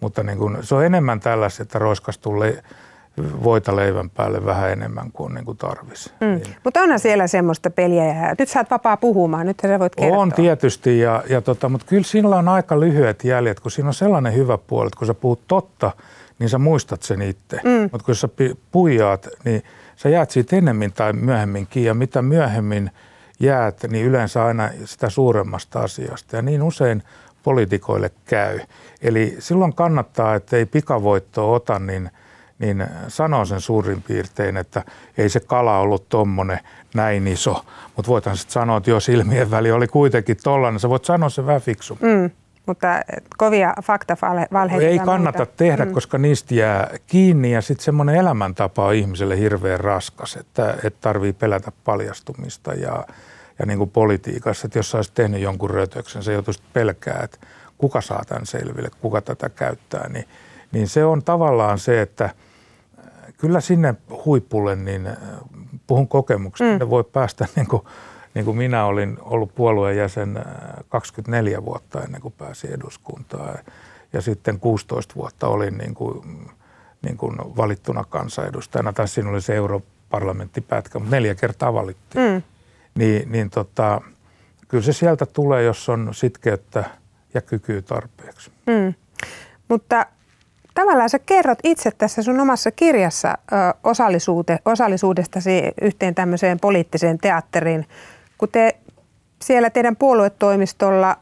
mutta 0.00 0.22
niin 0.22 0.38
kuin, 0.38 0.58
se 0.60 0.74
on 0.74 0.84
enemmän 0.84 1.20
tällaista, 1.20 1.62
että 1.62 1.78
roiskastuu 1.78 2.40
le- 2.40 2.62
voita 3.16 3.76
leivän 3.76 4.10
päälle 4.10 4.46
vähän 4.46 4.72
enemmän 4.72 5.12
kuin, 5.12 5.34
niin 5.34 5.44
kuin 5.44 5.58
tarvisi. 5.58 6.12
Mm. 6.20 6.26
Niin. 6.26 6.56
Mutta 6.64 6.80
onhan 6.80 6.98
siellä 6.98 7.26
semmoista 7.26 7.70
peliä 7.70 8.04
ja 8.04 8.34
nyt 8.38 8.48
sä 8.48 8.60
oot 8.60 8.70
vapaa 8.70 8.96
puhumaan, 8.96 9.46
nyt 9.46 9.56
sä 9.62 9.78
voit 9.78 9.94
kertoa. 9.94 10.18
On 10.18 10.32
tietysti, 10.32 10.98
ja, 10.98 11.22
ja 11.28 11.40
tota, 11.40 11.68
mutta 11.68 11.86
kyllä 11.86 12.02
sillä 12.02 12.36
on 12.36 12.48
aika 12.48 12.80
lyhyet 12.80 13.24
jäljet, 13.24 13.60
kun 13.60 13.70
siinä 13.70 13.88
on 13.88 13.94
sellainen 13.94 14.34
hyvä 14.34 14.58
puoli, 14.58 14.86
että 14.86 14.98
kun 14.98 15.06
sä 15.06 15.14
puhut 15.14 15.40
totta, 15.48 15.90
niin 16.38 16.48
sä 16.48 16.58
muistat 16.58 17.02
sen 17.02 17.22
itse. 17.22 17.60
Mm. 17.64 17.88
Mutta 17.92 18.06
kun 18.06 18.14
sä 18.14 18.28
puijaat, 18.72 19.28
niin 19.44 19.62
sä 19.96 20.08
jäät 20.08 20.30
siitä 20.30 20.56
ennemmin 20.56 20.92
tai 20.92 21.12
myöhemminkin, 21.12 21.84
ja 21.84 21.94
mitä 21.94 22.22
myöhemmin 22.22 22.90
jäät, 23.40 23.82
niin 23.88 24.06
yleensä 24.06 24.44
aina 24.44 24.70
sitä 24.84 25.10
suuremmasta 25.10 25.80
asiasta. 25.80 26.36
Ja 26.36 26.42
niin 26.42 26.62
usein 26.62 27.02
poliitikoille 27.42 28.10
käy. 28.24 28.60
Eli 29.02 29.36
silloin 29.38 29.74
kannattaa, 29.74 30.34
että 30.34 30.56
ei 30.56 30.66
pikavoittoa 30.66 31.54
ota, 31.54 31.78
niin– 31.78 32.10
niin 32.58 32.86
sanoo 33.08 33.44
sen 33.44 33.60
suurin 33.60 34.02
piirtein, 34.02 34.56
että 34.56 34.82
ei 35.18 35.28
se 35.28 35.40
kala 35.40 35.78
ollut 35.78 36.08
tuommoinen 36.08 36.60
näin 36.94 37.26
iso. 37.26 37.64
Mutta 37.96 38.08
voitaisiin 38.08 38.40
sitten 38.40 38.52
sanoa, 38.52 38.76
että 38.76 38.90
jos 38.90 39.08
ilmien 39.08 39.50
väli 39.50 39.72
oli 39.72 39.86
kuitenkin 39.86 40.36
tollainen, 40.42 40.80
sä 40.80 40.88
voit 40.88 41.04
sanoa 41.04 41.28
sen 41.28 41.46
vähän 41.46 41.60
fiksu. 41.60 41.98
Mm, 42.00 42.30
mutta 42.66 42.88
kovia 43.36 43.74
faktavalheita. 43.82 44.86
Ei 44.86 44.98
kannata 44.98 45.38
muuta. 45.38 45.52
tehdä, 45.56 45.84
mm. 45.84 45.92
koska 45.92 46.18
niistä 46.18 46.54
jää 46.54 46.90
kiinni 47.06 47.52
ja 47.52 47.62
sitten 47.62 47.84
semmoinen 47.84 48.14
elämäntapa 48.14 48.86
on 48.86 48.94
ihmiselle 48.94 49.38
hirveän 49.38 49.80
raskas, 49.80 50.36
että, 50.36 50.76
että 50.84 51.00
tarvii 51.00 51.32
pelätä 51.32 51.72
paljastumista 51.84 52.74
ja, 52.74 53.06
ja 53.58 53.66
niin 53.66 53.78
kuin 53.78 53.90
politiikassa, 53.90 54.66
että 54.66 54.78
jos 54.78 54.90
sä 54.90 54.98
olisit 54.98 55.14
tehnyt 55.14 55.40
jonkun 55.40 55.70
rötöksen, 55.70 56.22
se 56.22 56.32
joutuisi 56.32 56.62
pelkää, 56.72 57.20
että 57.22 57.38
kuka 57.78 58.00
saa 58.00 58.22
tämän 58.28 58.46
selville, 58.46 58.90
kuka 59.00 59.20
tätä 59.20 59.48
käyttää, 59.48 60.08
niin, 60.08 60.24
niin 60.74 60.88
se 60.88 61.04
on 61.04 61.22
tavallaan 61.22 61.78
se, 61.78 62.02
että– 62.02 62.30
kyllä 63.38 63.60
sinne 63.60 63.94
huipulle, 64.24 64.76
niin 64.76 65.06
äh, 65.06 65.16
puhun 65.86 66.08
kokemuksesta, 66.08 66.72
mm. 66.72 66.78
ne 66.78 66.90
voi 66.90 67.04
päästä 67.04 67.46
niin 67.56 67.66
kuin, 67.66 67.82
niin 68.34 68.44
kuin 68.44 68.56
minä 68.56 68.84
olin 68.84 69.18
ollut 69.20 69.54
puolueen 69.54 69.96
jäsen 69.96 70.44
24 70.88 71.58
äh, 71.58 71.64
vuotta 71.64 72.02
ennen 72.02 72.20
kuin 72.20 72.34
pääsin 72.38 72.70
eduskuntaan. 72.70 73.58
Ja 74.12 74.20
sitten 74.20 74.60
16 74.60 75.14
vuotta 75.14 75.48
olin 75.48 75.78
niin 75.78 75.94
kuin, 75.94 76.48
niin 77.02 77.16
kuin 77.16 77.36
valittuna 77.56 78.04
kansanedustajana. 78.04 78.92
Tai 78.92 79.08
siinä 79.08 79.30
oli 79.30 79.40
se 79.40 79.54
europarlamenttipätkä, 79.54 80.98
mutta 80.98 81.16
neljä 81.16 81.34
kertaa 81.34 81.74
valittiin. 81.74 82.32
Mm. 82.32 82.42
Niin, 82.94 83.32
niin 83.32 83.50
tota, 83.50 84.00
kyllä 84.68 84.84
se 84.84 84.92
sieltä 84.92 85.26
tulee, 85.26 85.62
jos 85.62 85.88
on 85.88 86.08
sitkeyttä 86.12 86.84
ja 87.34 87.40
kykyä 87.40 87.82
tarpeeksi. 87.82 88.50
Mm. 88.66 88.94
Mutta 89.68 90.06
tavallaan 90.74 91.10
sä 91.10 91.18
kerrot 91.18 91.58
itse 91.64 91.90
tässä 91.90 92.22
sun 92.22 92.40
omassa 92.40 92.70
kirjassa 92.70 93.38
osallisuute, 93.84 94.58
osallisuudestasi 94.64 95.62
yhteen 95.82 96.14
tämmöiseen 96.14 96.60
poliittiseen 96.60 97.18
teatteriin, 97.18 97.86
kun 98.38 98.48
te 98.52 98.76
siellä 99.42 99.70
teidän 99.70 99.96
puoluetoimistolla 99.96 101.16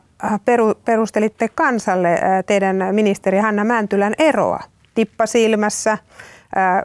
peru, 0.44 0.74
perustelitte 0.84 1.48
kansalle 1.48 2.18
teidän 2.46 2.76
ministeri 2.92 3.38
Hanna 3.38 3.64
Mäntylän 3.64 4.14
eroa 4.18 4.60
tippasilmässä. 4.94 5.98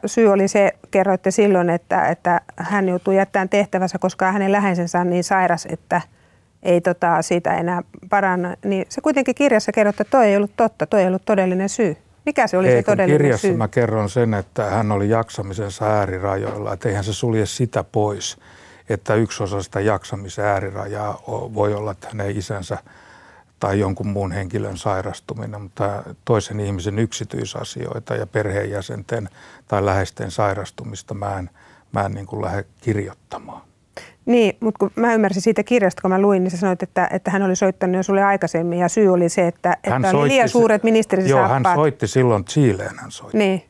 Syy 0.05 0.27
oli 0.27 0.47
se, 0.47 0.71
kerroitte 0.91 1.31
silloin, 1.31 1.69
että, 1.69 2.07
että 2.07 2.41
hän 2.57 2.89
joutui 2.89 3.15
jättämään 3.15 3.49
tehtävänsä, 3.49 3.99
koska 3.99 4.31
hänen 4.31 4.51
läheisensä 4.51 4.99
on 4.99 5.09
niin 5.09 5.23
sairas, 5.23 5.67
että 5.71 6.01
ei 6.63 6.81
tota, 6.81 7.21
siitä 7.21 7.57
enää 7.57 7.81
paranna. 8.09 8.55
Niin 8.65 8.85
se 8.89 9.01
kuitenkin 9.01 9.35
kirjassa 9.35 9.71
kerrotte, 9.71 10.01
että 10.03 10.17
toi 10.17 10.25
ei 10.25 10.37
ollut 10.37 10.51
totta, 10.57 10.85
toi 10.85 11.01
ei 11.01 11.07
ollut 11.07 11.25
todellinen 11.25 11.69
syy. 11.69 11.97
Mikä 12.27 12.47
se 12.47 12.57
oli 12.57 12.67
Ei, 12.67 12.77
se 12.77 12.83
todellinen 12.83 13.17
kirjassa 13.21 13.47
syy? 13.47 13.57
mä 13.57 13.67
kerron 13.67 14.09
sen, 14.09 14.33
että 14.33 14.65
hän 14.65 14.91
oli 14.91 15.09
jaksamisensa 15.09 15.85
äärirajoilla, 15.85 16.73
että 16.73 16.89
eihän 16.89 17.03
se 17.03 17.13
sulje 17.13 17.45
sitä 17.45 17.83
pois, 17.83 18.37
että 18.89 19.15
yksi 19.15 19.43
osa 19.43 19.63
sitä 19.63 19.79
jaksamisen 19.79 20.45
äärirajaa 20.45 21.21
voi 21.27 21.73
olla, 21.73 21.91
että 21.91 22.07
hänen 22.07 22.37
isänsä 22.37 22.77
tai 23.59 23.79
jonkun 23.79 24.07
muun 24.07 24.31
henkilön 24.31 24.77
sairastuminen, 24.77 25.61
mutta 25.61 26.03
toisen 26.25 26.59
ihmisen 26.59 26.99
yksityisasioita 26.99 28.15
ja 28.15 28.27
perheenjäsenten 28.27 29.29
tai 29.67 29.85
läheisten 29.85 30.31
sairastumista 30.31 31.13
mä 31.13 31.39
en, 31.39 31.49
mä 31.91 32.05
en 32.05 32.11
niin 32.11 32.25
kuin 32.25 32.41
lähde 32.41 32.65
kirjoittamaan. 32.81 33.61
Niin, 34.27 34.57
mutta 34.59 34.77
kun 34.79 34.91
mä 34.95 35.13
ymmärsin 35.13 35.41
siitä 35.41 35.63
kirjasta, 35.63 36.01
kun 36.01 36.11
mä 36.11 36.21
luin, 36.21 36.43
niin 36.43 36.51
sä 36.51 36.57
sanoit, 36.57 36.83
että, 36.83 37.09
että 37.11 37.31
hän 37.31 37.43
oli 37.43 37.55
soittanut 37.55 37.95
jo 37.95 38.03
sulle 38.03 38.23
aikaisemmin 38.23 38.79
ja 38.79 38.89
syy 38.89 39.07
oli 39.07 39.29
se, 39.29 39.47
että, 39.47 39.77
että 39.83 40.17
oli 40.17 40.27
liian 40.27 40.49
suuret 40.49 40.83
ministerisaappaat. 40.83 41.63
Joo, 41.63 41.69
hän 41.69 41.75
soitti 41.75 42.07
silloin 42.07 42.45
Chileen 42.45 42.99
hän 42.99 43.11
soitti. 43.11 43.37
Niin. 43.37 43.63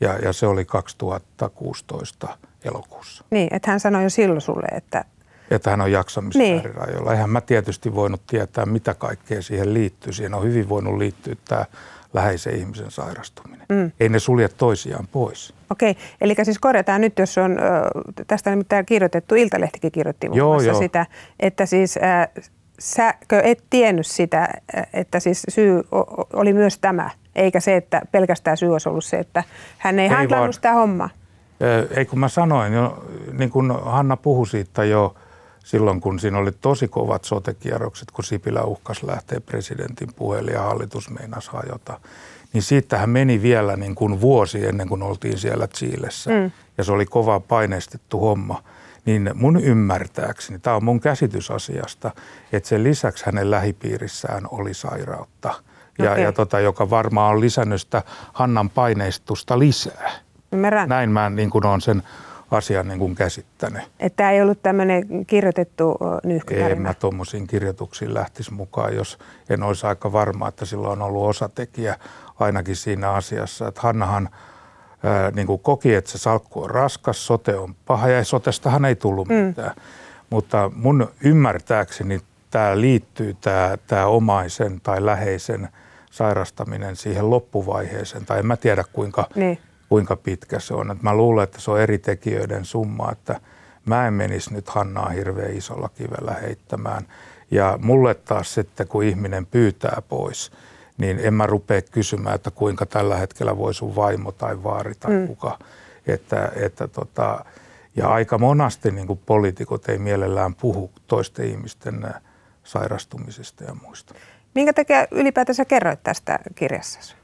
Ja, 0.00 0.18
ja 0.18 0.32
se 0.32 0.46
oli 0.46 0.64
2016 0.64 2.38
elokuussa. 2.64 3.24
Niin, 3.30 3.54
että 3.54 3.70
hän 3.70 3.80
sanoi 3.80 4.02
jo 4.02 4.10
silloin 4.10 4.40
sulle, 4.40 4.66
että... 4.76 5.04
Että 5.50 5.70
hän 5.70 5.80
on 5.80 5.92
jaksamisen 5.92 6.42
niin. 6.42 6.56
äärirajoilla. 6.56 7.12
Eihän 7.12 7.30
mä 7.30 7.40
tietysti 7.40 7.94
voinut 7.94 8.22
tietää, 8.26 8.66
mitä 8.66 8.94
kaikkea 8.94 9.42
siihen 9.42 9.74
liittyy. 9.74 10.12
Siihen 10.12 10.34
on 10.34 10.42
hyvin 10.42 10.68
voinut 10.68 10.98
liittyä 10.98 11.34
tämä 11.48 11.64
läheisen 12.12 12.54
ihmisen 12.54 12.90
sairastuminen. 12.90 13.66
Mm. 13.68 13.92
Ei 14.00 14.08
ne 14.08 14.18
sulje 14.18 14.48
toisiaan 14.48 15.06
pois. 15.12 15.54
Okei, 15.70 15.96
eli 16.20 16.34
siis 16.42 16.58
korjataan 16.58 17.00
nyt, 17.00 17.18
jos 17.18 17.38
on, 17.38 17.58
tästä 18.26 18.50
nimittäin 18.50 18.86
kirjoitettu, 18.86 19.34
Iltalehtikin 19.34 19.92
kirjoitti 19.92 20.28
muun 20.28 20.42
muassa 20.42 20.68
joo. 20.68 20.78
sitä, 20.78 21.06
että 21.40 21.66
siis 21.66 21.98
säkö 22.78 23.40
et 23.44 23.64
tiennyt 23.70 24.06
sitä, 24.06 24.48
että 24.92 25.20
siis 25.20 25.42
syy 25.48 25.82
oli 26.32 26.52
myös 26.52 26.78
tämä, 26.78 27.10
eikä 27.34 27.60
se, 27.60 27.76
että 27.76 28.02
pelkästään 28.12 28.56
syy 28.56 28.72
olisi 28.72 28.88
ollut 28.88 29.04
se, 29.04 29.18
että 29.18 29.44
hän 29.78 29.98
ei, 29.98 30.04
ei 30.04 30.10
handlannut 30.10 30.54
sitä 30.54 30.72
hommaa? 30.72 31.10
Ei 31.96 32.06
kun 32.06 32.18
mä 32.18 32.28
sanoin, 32.28 32.72
jo, 32.72 33.04
niin 33.32 33.50
kuin 33.50 33.70
Hanna 33.70 34.16
puhui 34.16 34.46
siitä 34.46 34.84
jo 34.84 35.14
silloin, 35.64 36.00
kun 36.00 36.20
siinä 36.20 36.38
oli 36.38 36.52
tosi 36.52 36.88
kovat 36.88 37.24
sotekierrokset, 37.24 38.10
kun 38.10 38.24
Sipilä 38.24 38.62
uhkas 38.62 39.02
lähteä 39.02 39.40
presidentin 39.40 40.14
puheelle 40.16 40.50
ja 40.50 40.62
hallitus 40.62 41.10
meinasi 41.10 41.50
hajota. 41.52 42.00
Niin 42.52 42.62
siitähän 42.62 43.10
meni 43.10 43.42
vielä 43.42 43.76
niin 43.76 43.94
kuin 43.94 44.20
vuosi 44.20 44.66
ennen 44.66 44.88
kuin 44.88 45.02
oltiin 45.02 45.38
siellä 45.38 45.68
Chiilessä. 45.68 46.30
Mm. 46.30 46.50
Ja 46.78 46.84
se 46.84 46.92
oli 46.92 47.06
kova 47.06 47.40
paineistettu 47.40 48.20
homma 48.20 48.62
niin 49.04 49.30
mun 49.34 49.60
ymmärtääkseni, 49.60 50.58
tämä 50.58 50.76
on 50.76 50.84
mun 50.84 51.00
käsitys 51.00 51.50
asiasta, 51.50 52.10
että 52.52 52.68
sen 52.68 52.84
lisäksi 52.84 53.26
hänen 53.26 53.50
lähipiirissään 53.50 54.42
oli 54.50 54.74
sairautta, 54.74 55.54
ja, 55.98 56.10
okay. 56.10 56.22
ja 56.22 56.32
tota, 56.32 56.60
joka 56.60 56.90
varmaan 56.90 57.34
on 57.34 57.40
lisännyt 57.40 57.80
sitä 57.80 58.02
Hannan 58.32 58.70
paineistusta 58.70 59.58
lisää. 59.58 60.10
Ymmärrän. 60.52 60.88
Näin 60.88 61.10
mä 61.10 61.30
niin 61.30 61.50
kuin 61.50 61.66
olen 61.66 61.80
sen 61.80 62.02
asian 62.52 62.88
niin 62.88 62.98
kuin 62.98 63.14
käsittänyt. 63.14 63.82
Että 64.00 64.16
tämä 64.16 64.30
ei 64.30 64.42
ollut 64.42 64.62
tämmöinen 64.62 65.26
kirjoitettu 65.26 65.96
nyhkytarina? 66.24 66.70
En 66.70 66.82
mä 66.82 66.94
tuommoisiin 66.94 67.46
kirjoituksiin 67.46 68.14
lähtisi 68.14 68.52
mukaan, 68.52 68.94
jos 68.96 69.18
en 69.50 69.62
olisi 69.62 69.86
aika 69.86 70.12
varma, 70.12 70.48
että 70.48 70.64
sillä 70.64 70.88
on 70.88 71.02
ollut 71.02 71.28
osatekijä 71.28 71.96
ainakin 72.40 72.76
siinä 72.76 73.10
asiassa. 73.10 73.68
Että 73.68 73.80
Hannahan 73.80 74.28
ää, 75.02 75.30
niin 75.30 75.46
kuin 75.46 75.58
koki, 75.58 75.94
että 75.94 76.10
se 76.10 76.18
salkku 76.18 76.62
on 76.62 76.70
raskas, 76.70 77.26
sote 77.26 77.56
on 77.56 77.74
paha 77.86 78.08
ja 78.08 78.24
sotestahan 78.24 78.84
ei 78.84 78.96
tullut 78.96 79.28
mm. 79.28 79.34
mitään. 79.34 79.74
Mutta 80.30 80.70
mun 80.74 81.08
ymmärtääkseni 81.24 82.20
tämä 82.50 82.80
liittyy 82.80 83.36
tämä, 83.40 83.78
tämä 83.86 84.06
omaisen 84.06 84.80
tai 84.80 85.06
läheisen 85.06 85.68
sairastaminen 86.10 86.96
siihen 86.96 87.30
loppuvaiheeseen, 87.30 88.26
tai 88.26 88.38
en 88.38 88.46
mä 88.46 88.56
tiedä 88.56 88.84
kuinka, 88.92 89.28
niin. 89.34 89.58
Kuinka 89.92 90.16
pitkä 90.16 90.60
se 90.60 90.74
on. 90.74 90.90
Et 90.90 91.02
mä 91.02 91.14
luulen, 91.14 91.44
että 91.44 91.60
se 91.60 91.70
on 91.70 91.80
eri 91.80 91.98
tekijöiden 91.98 92.64
summa, 92.64 93.12
että 93.12 93.40
mä 93.84 94.06
en 94.06 94.14
menisi 94.14 94.54
nyt 94.54 94.68
Hannaa 94.68 95.08
hirveän 95.08 95.56
isolla 95.56 95.88
kivellä 95.88 96.32
heittämään. 96.32 97.06
Ja 97.50 97.78
mulle 97.82 98.14
taas 98.14 98.54
sitten, 98.54 98.88
kun 98.88 99.04
ihminen 99.04 99.46
pyytää 99.46 100.02
pois, 100.08 100.52
niin 100.98 101.20
en 101.22 101.34
mä 101.34 101.46
rupea 101.46 101.82
kysymään, 101.82 102.34
että 102.34 102.50
kuinka 102.50 102.86
tällä 102.86 103.16
hetkellä 103.16 103.58
voi 103.58 103.74
sun 103.74 103.96
vaimo 103.96 104.32
tai 104.32 104.62
vaari 104.62 104.94
tai 104.94 105.12
mm. 105.12 105.26
kuka. 105.26 105.58
Että, 106.06 106.52
että 106.56 106.88
tota, 106.88 107.44
ja 107.96 108.08
aika 108.08 108.38
monasti 108.38 108.90
niin 108.90 109.20
poliitikot 109.26 109.88
ei 109.88 109.98
mielellään 109.98 110.54
puhu 110.54 110.90
toisten 111.06 111.46
ihmisten 111.46 112.06
sairastumisesta 112.64 113.64
ja 113.64 113.74
muista. 113.74 114.14
Minkä 114.54 114.72
takia 114.72 115.06
ylipäätänsä 115.10 115.64
kerroit 115.64 116.02
tästä 116.02 116.38
kirjassasi? 116.54 117.14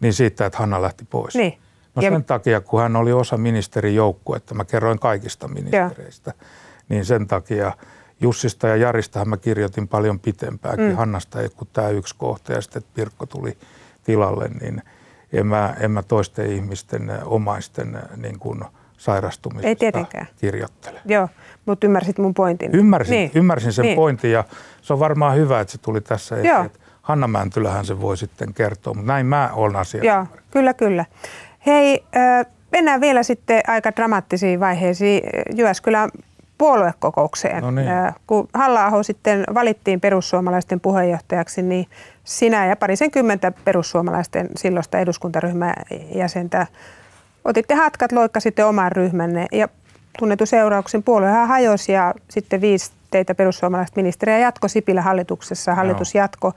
Niin 0.00 0.12
siitä, 0.12 0.46
että 0.46 0.58
Hanna 0.58 0.82
lähti 0.82 1.04
pois. 1.04 1.34
Niin. 1.34 1.58
No 1.98 2.02
sen 2.02 2.12
ja... 2.12 2.20
takia, 2.20 2.60
kun 2.60 2.80
hän 2.80 2.96
oli 2.96 3.12
osa 3.12 3.36
ministerijoukkuetta, 3.36 4.54
mä 4.54 4.64
kerroin 4.64 4.98
kaikista 4.98 5.48
ministereistä, 5.48 6.32
ja. 6.40 6.46
niin 6.88 7.04
sen 7.04 7.26
takia– 7.26 7.72
Jussista 8.20 8.68
ja 8.68 8.76
Jarista 8.76 9.24
mä 9.24 9.36
kirjoitin 9.36 9.88
paljon 9.88 10.20
pitempääkin. 10.20 10.88
Mm. 10.88 10.96
Hannasta 10.96 11.40
ei 11.40 11.48
kuin 11.48 11.68
tämä 11.72 11.88
yksi 11.88 12.14
kohta 12.18 12.52
ja 12.52 12.60
sitten 12.60 12.82
Pirkko 12.94 13.26
tuli 13.26 13.56
tilalle, 14.04 14.48
niin 14.60 14.82
en 15.32 15.46
mä, 15.46 15.74
en 15.80 15.90
mä 15.90 16.02
toisten 16.02 16.52
ihmisten 16.52 17.12
omaisten 17.24 17.98
niin 18.16 18.38
kuin 18.38 18.64
sairastumisesta 18.96 19.68
ei 19.68 19.76
tietenkään. 19.76 20.26
kirjoittele. 20.36 21.00
Joo, 21.04 21.28
mutta 21.66 21.86
ymmärsit 21.86 22.18
mun 22.18 22.34
pointin. 22.34 22.74
Ymmärsin, 22.74 23.14
niin. 23.14 23.30
ymmärsin 23.34 23.72
sen 23.72 23.82
niin. 23.82 23.96
pointin 23.96 24.30
ja 24.30 24.44
se 24.82 24.92
on 24.92 25.00
varmaan 25.00 25.36
hyvä, 25.36 25.60
että 25.60 25.72
se 25.72 25.78
tuli 25.78 26.00
tässä 26.00 26.36
esiin. 26.36 26.70
Hanna 27.02 27.28
Mäntylähän 27.28 27.84
se 27.84 28.00
voi 28.00 28.16
sitten 28.16 28.54
kertoa, 28.54 28.94
mutta 28.94 29.12
näin 29.12 29.26
mä 29.26 29.50
olen 29.52 29.76
asia. 29.76 30.04
Joo, 30.04 30.26
kyllä, 30.50 30.74
kyllä. 30.74 31.04
Hei, 31.68 32.04
mennään 32.72 33.00
vielä 33.00 33.22
sitten 33.22 33.60
aika 33.66 33.92
dramaattisiin 33.96 34.60
vaiheisiin. 34.60 35.22
Jyväskylän 35.56 36.10
puoluekokoukseen. 36.58 37.62
No 37.62 37.70
niin. 37.70 37.88
Kun 38.26 38.48
halla 38.54 39.02
sitten 39.02 39.44
valittiin 39.54 40.00
perussuomalaisten 40.00 40.80
puheenjohtajaksi, 40.80 41.62
niin 41.62 41.86
sinä 42.24 42.66
ja 42.66 42.76
parisen 42.76 43.10
kymmentä 43.10 43.52
perussuomalaisten 43.64 44.48
silloista 44.56 44.98
eduskuntaryhmäjäsentä 44.98 46.66
otitte 47.44 47.74
hatkat, 47.74 48.12
loikkasitte 48.12 48.64
oman 48.64 48.92
ryhmänne 48.92 49.46
ja 49.52 49.68
tunnetu 50.18 50.46
seurauksen 50.46 51.02
puoluehan 51.02 51.48
hajosi 51.48 51.92
ja 51.92 52.14
sitten 52.28 52.60
viisi 52.60 52.92
teitä 53.10 53.34
perussuomalaiset 53.34 53.96
ministeriä 53.96 54.38
jatko 54.38 54.68
Sipilä 54.68 55.02
hallituksessa, 55.02 55.74
hallitus 55.74 56.14
no. 56.14 56.18
jatko. 56.18 56.52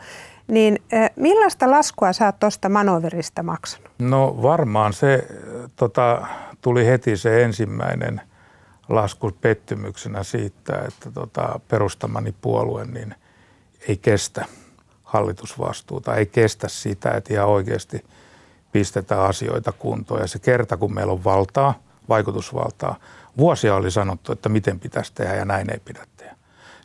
Niin 0.51 0.79
millaista 1.15 1.71
laskua 1.71 2.13
sä 2.13 2.25
oot 2.25 2.39
tuosta 2.39 2.69
manoverista 2.69 3.43
maksanut? 3.43 3.89
No 3.99 4.37
varmaan 4.41 4.93
se 4.93 5.27
tota, 5.75 6.27
tuli 6.61 6.85
heti 6.85 7.17
se 7.17 7.43
ensimmäinen– 7.43 8.21
lasku 8.89 9.31
pettymyksenä 9.41 10.23
siitä, 10.23 10.81
että 10.87 11.11
tota, 11.11 11.59
perustamani 11.67 12.35
puolue 12.41 12.85
niin 12.85 13.15
ei 13.87 13.97
kestä 13.97 14.45
hallitusvastuuta, 15.03 16.15
ei 16.15 16.25
kestä 16.25 16.67
sitä, 16.67 17.11
että 17.11 17.33
ihan 17.33 17.47
oikeasti 17.47 18.05
pistetään 18.71 19.21
asioita 19.21 19.71
kuntoon. 19.71 20.21
Ja 20.21 20.27
se 20.27 20.39
kerta, 20.39 20.77
kun 20.77 20.93
meillä 20.93 21.13
on 21.13 21.23
valtaa, 21.23 21.73
vaikutusvaltaa, 22.09 22.95
vuosia 23.37 23.75
oli 23.75 23.91
sanottu, 23.91 24.31
että 24.31 24.49
miten 24.49 24.79
pitäisi 24.79 25.13
tehdä 25.13 25.35
ja 25.35 25.45
näin 25.45 25.71
ei 25.71 25.79
pidä 25.85 26.05
tehdä. 26.17 26.35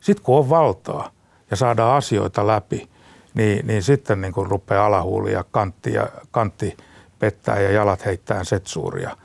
Sitten 0.00 0.24
kun 0.24 0.38
on 0.38 0.50
valtaa 0.50 1.10
ja 1.50 1.56
saadaan 1.56 1.96
asioita 1.96 2.46
läpi, 2.46 2.88
niin, 3.36 3.66
niin 3.66 3.82
sitten 3.82 4.20
niin 4.20 4.32
kun 4.32 4.46
rupeaa 4.46 4.86
alahuuli 4.86 5.32
ja 5.32 5.44
kantti, 5.50 5.92
ja 5.92 6.08
kantti 6.30 6.76
pettää 7.18 7.60
ja 7.60 7.70
jalat 7.70 8.04
heittää 8.04 8.44
setsuuria. 8.44 9.16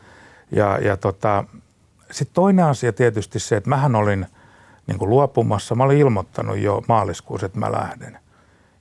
Ja, 0.51 0.79
ja 0.81 0.97
tota, 0.97 1.43
sitten 2.11 2.33
toinen 2.33 2.65
asia 2.65 2.93
tietysti 2.93 3.39
se, 3.39 3.55
että 3.55 3.69
mähän 3.69 3.95
olin 3.95 4.25
niin 4.87 4.99
kuin 4.99 5.09
luopumassa. 5.09 5.75
Mä 5.75 5.83
olin 5.83 5.97
ilmoittanut 5.97 6.57
jo 6.57 6.83
maaliskuussa, 6.87 7.45
että 7.45 7.59
mä 7.59 7.71
lähden. 7.71 8.17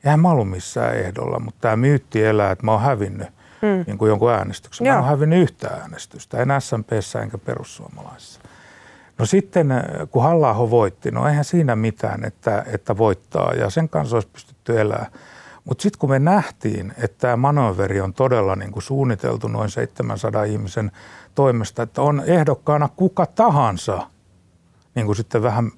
Eihän 0.04 0.20
mä 0.20 0.30
ollut 0.30 0.50
missään 0.50 0.96
ehdolla, 0.96 1.38
mutta 1.38 1.60
tämä 1.60 1.76
myytti 1.76 2.24
elää, 2.24 2.50
että 2.50 2.64
mä 2.64 2.72
oon 2.72 2.82
hävinnyt 2.82 3.28
mm. 3.62 3.84
niin 3.86 3.98
kuin 3.98 4.08
jonkun 4.08 4.32
äänestyksen. 4.32 4.86
Mä 4.86 4.96
oon 4.96 5.08
hävinnyt 5.08 5.42
yhtä 5.42 5.68
äänestystä, 5.68 6.38
en 6.38 6.48
SMPssä 6.60 7.20
enkä 7.20 7.38
perussuomalaisissa. 7.38 8.40
No 9.20 9.26
sitten, 9.26 9.72
äh, 9.72 9.82
kun 10.10 10.22
halla 10.22 10.70
voitti, 10.70 11.10
no 11.10 11.28
eihän 11.28 11.44
siinä 11.44 11.76
mitään, 11.76 12.24
että, 12.24 12.64
että 12.66 12.96
voittaa 12.96 13.52
ja 13.52 13.70
sen 13.70 13.88
kanssa 13.88 14.16
olisi 14.16 14.28
pystytty 14.28 14.80
elämään. 14.80 15.12
Mutta 15.64 15.82
sitten 15.82 15.98
kun 15.98 16.10
me 16.10 16.18
nähtiin, 16.18 16.94
että 16.98 17.16
tämä 17.18 17.36
manöveri 17.36 18.00
on 18.00 18.14
todella 18.14 18.56
niin 18.56 18.72
kuin 18.72 18.82
suunniteltu 18.82 19.48
noin 19.48 19.70
700 19.70 20.44
ihmisen 20.44 20.90
toimesta, 21.34 21.82
että 21.82 22.02
on 22.02 22.22
ehdokkaana 22.26 22.88
kuka 22.96 23.26
tahansa, 23.26 24.06
niin 24.94 25.06
kuin 25.06 25.16
sitten 25.16 25.42
vähän 25.42 25.72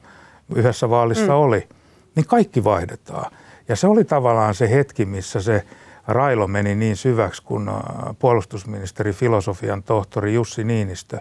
yhdessä 0.55 0.90
vaalissa 0.90 1.33
mm. 1.33 1.38
oli, 1.38 1.68
niin 2.16 2.26
kaikki 2.26 2.64
vaihdetaan. 2.64 3.33
Ja 3.68 3.76
se 3.76 3.87
oli 3.87 4.05
tavallaan 4.05 4.55
se 4.55 4.70
hetki, 4.70 5.05
missä 5.05 5.40
se 5.40 5.64
railo 6.07 6.46
meni 6.48 6.74
niin 6.74 6.96
syväksi, 6.96 7.42
kun 7.42 7.68
äh, 7.68 7.76
puolustusministeri, 8.18 9.12
filosofian 9.12 9.83
tohtori 9.83 10.35
Jussi 10.35 10.64
Niinistö, 10.64 11.20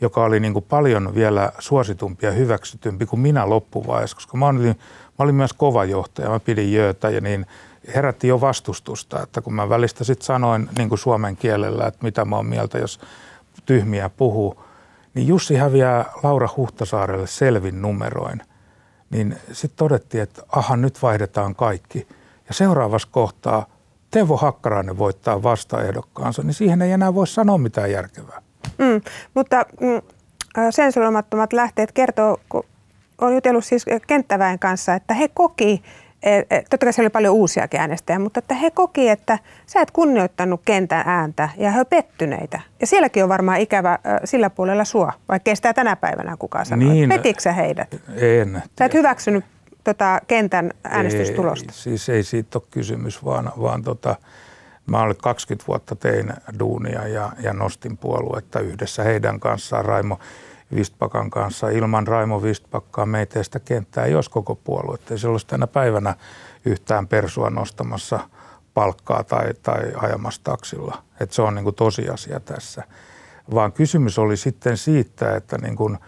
joka 0.00 0.24
oli 0.24 0.40
niin 0.40 0.52
kuin 0.52 0.64
paljon 0.68 1.14
vielä 1.14 1.52
suositumpi 1.58 2.26
ja 2.26 2.32
hyväksytympi 2.32 3.06
kuin 3.06 3.20
minä 3.20 3.50
loppuvaiheessa, 3.50 4.16
koska 4.16 4.36
mä 4.36 4.46
olin, 4.46 4.62
mä 4.68 4.74
olin 5.18 5.34
myös 5.34 5.52
kova 5.52 5.84
johtaja, 5.84 6.30
mä 6.30 6.40
pidin 6.40 6.72
jöötä 6.72 7.10
ja 7.10 7.20
niin 7.20 7.46
herätti 7.94 8.28
jo 8.28 8.40
vastustusta, 8.40 9.22
että 9.22 9.40
kun 9.40 9.54
mä 9.54 9.68
välistä 9.68 10.04
sitten 10.04 10.26
sanoin 10.26 10.68
niin 10.78 10.88
kuin 10.88 10.98
suomen 10.98 11.36
kielellä, 11.36 11.86
että 11.86 11.98
mitä 12.02 12.24
mä 12.24 12.36
oon 12.36 12.46
mieltä, 12.46 12.78
jos 12.78 13.00
tyhmiä 13.66 14.08
puhuu, 14.08 14.62
niin 15.14 15.28
Jussi 15.28 15.56
häviää 15.56 16.04
Laura 16.22 16.48
Huhtasaarelle 16.56 17.26
selvin 17.26 17.82
numeroin. 17.82 18.42
Niin 19.10 19.36
sitten 19.52 19.76
todettiin, 19.78 20.22
että 20.22 20.42
aha, 20.52 20.76
nyt 20.76 21.02
vaihdetaan 21.02 21.54
kaikki. 21.54 22.08
Ja 22.48 22.54
seuraavassa 22.54 23.08
kohtaa 23.10 23.66
Teuvo 24.10 24.36
Hakkarainen 24.36 24.98
voittaa 24.98 25.42
vastaehdokkaansa, 25.42 26.42
niin 26.42 26.54
siihen 26.54 26.82
ei 26.82 26.92
enää 26.92 27.14
voi 27.14 27.26
sanoa 27.26 27.58
mitään 27.58 27.90
järkevää. 27.90 28.42
Mm, 28.78 29.00
mutta 29.34 29.66
mm, 29.80 30.02
sensuroimattomat 30.70 31.52
lähteet 31.52 31.92
kertoo, 31.92 32.40
kun 32.48 32.64
on 33.20 33.34
jutellut 33.34 33.64
siis 33.64 33.86
kenttäväen 34.06 34.58
kanssa, 34.58 34.94
että 34.94 35.14
he 35.14 35.28
koki, 35.34 35.82
totta 36.70 36.86
kai 36.86 36.92
siellä 36.92 37.06
oli 37.06 37.12
paljon 37.12 37.34
uusia 37.34 37.68
äänestäjiä, 37.78 38.18
mutta 38.18 38.38
että 38.38 38.54
he 38.54 38.70
koki, 38.70 39.08
että 39.08 39.38
sä 39.66 39.80
et 39.80 39.90
kunnioittanut 39.90 40.60
kentän 40.64 41.02
ääntä 41.06 41.48
ja 41.56 41.70
he 41.70 41.84
pettyneitä. 41.84 42.60
Ja 42.80 42.86
sielläkin 42.86 43.22
on 43.22 43.28
varmaan 43.28 43.60
ikävä 43.60 43.98
sillä 44.24 44.50
puolella 44.50 44.84
sua, 44.84 45.12
vaikka 45.28 45.54
sitä 45.54 45.74
tänä 45.74 45.96
päivänä 45.96 46.36
kukaan 46.38 46.66
sanoo. 46.66 46.92
Niin, 46.92 47.08
Petitkö 47.08 47.42
sä 47.42 47.52
heidät? 47.52 47.96
En. 48.16 48.62
Sä 48.78 48.84
et 48.84 48.94
hyväksynyt 48.94 49.44
tota, 49.84 50.20
kentän 50.26 50.70
äänestystulosta? 50.84 51.72
Ei, 51.72 51.78
siis 51.78 52.08
ei 52.08 52.22
siitä 52.22 52.58
ole 52.58 52.68
kysymys, 52.70 53.24
vaan, 53.24 53.52
vaan 53.60 53.82
tota, 53.82 54.16
mä 54.88 55.02
olin 55.02 55.16
20 55.16 55.66
vuotta 55.68 55.96
tein 55.96 56.32
duunia 56.58 57.08
ja, 57.08 57.32
ja 57.40 57.52
nostin 57.52 57.98
puoluetta 57.98 58.60
yhdessä 58.60 59.02
heidän 59.02 59.40
kanssaan. 59.40 59.84
Raimo 59.84 60.18
Vistpakan 60.74 61.30
kanssa. 61.30 61.68
Ilman 61.68 62.06
Raimo 62.06 62.42
Vistpakkaa 62.42 63.06
meitä 63.06 63.42
sitä 63.42 63.60
kenttää 63.60 64.04
ei 64.04 64.14
olisi 64.14 64.30
koko 64.30 64.54
puoluetta. 64.54 65.14
Ei 65.14 65.18
se 65.18 65.28
olisi 65.28 65.46
tänä 65.46 65.66
päivänä 65.66 66.14
yhtään 66.64 67.08
persua 67.08 67.50
nostamassa 67.50 68.20
palkkaa 68.74 69.24
tai, 69.24 69.54
tai 69.62 69.92
ajamassa 69.96 70.40
taksilla. 70.44 71.02
Et 71.20 71.32
se 71.32 71.42
on 71.42 71.54
niin 71.54 71.64
kuin 71.64 71.76
tosiasia 71.76 72.40
tässä. 72.40 72.82
Vaan 73.54 73.72
kysymys 73.72 74.18
oli 74.18 74.36
sitten 74.36 74.76
siitä, 74.76 75.36
että 75.36 75.58
niin 75.58 75.76
kuin 75.76 75.98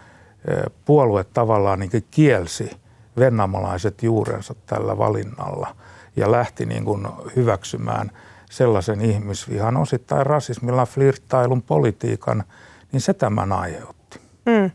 puolue 0.85 1.23
tavallaan 1.23 1.79
niin 1.79 2.05
kielsi 2.11 2.71
vennamalaiset 3.17 4.03
juurensa 4.03 4.55
tällä 4.65 4.97
valinnalla 4.97 5.75
ja 6.15 6.31
lähti 6.31 6.65
niin 6.65 6.85
kuin 6.85 7.07
hyväksymään 7.35 8.11
sellaisen 8.51 9.01
ihmisvihan 9.01 9.77
osittain 9.77 10.25
rasismilla, 10.25 10.85
flirttailun, 10.85 11.61
politiikan, 11.61 12.43
niin 12.91 13.01
se 13.01 13.13
tämän 13.13 13.51
aiheutti. 13.51 14.19
Mm. 14.45 14.71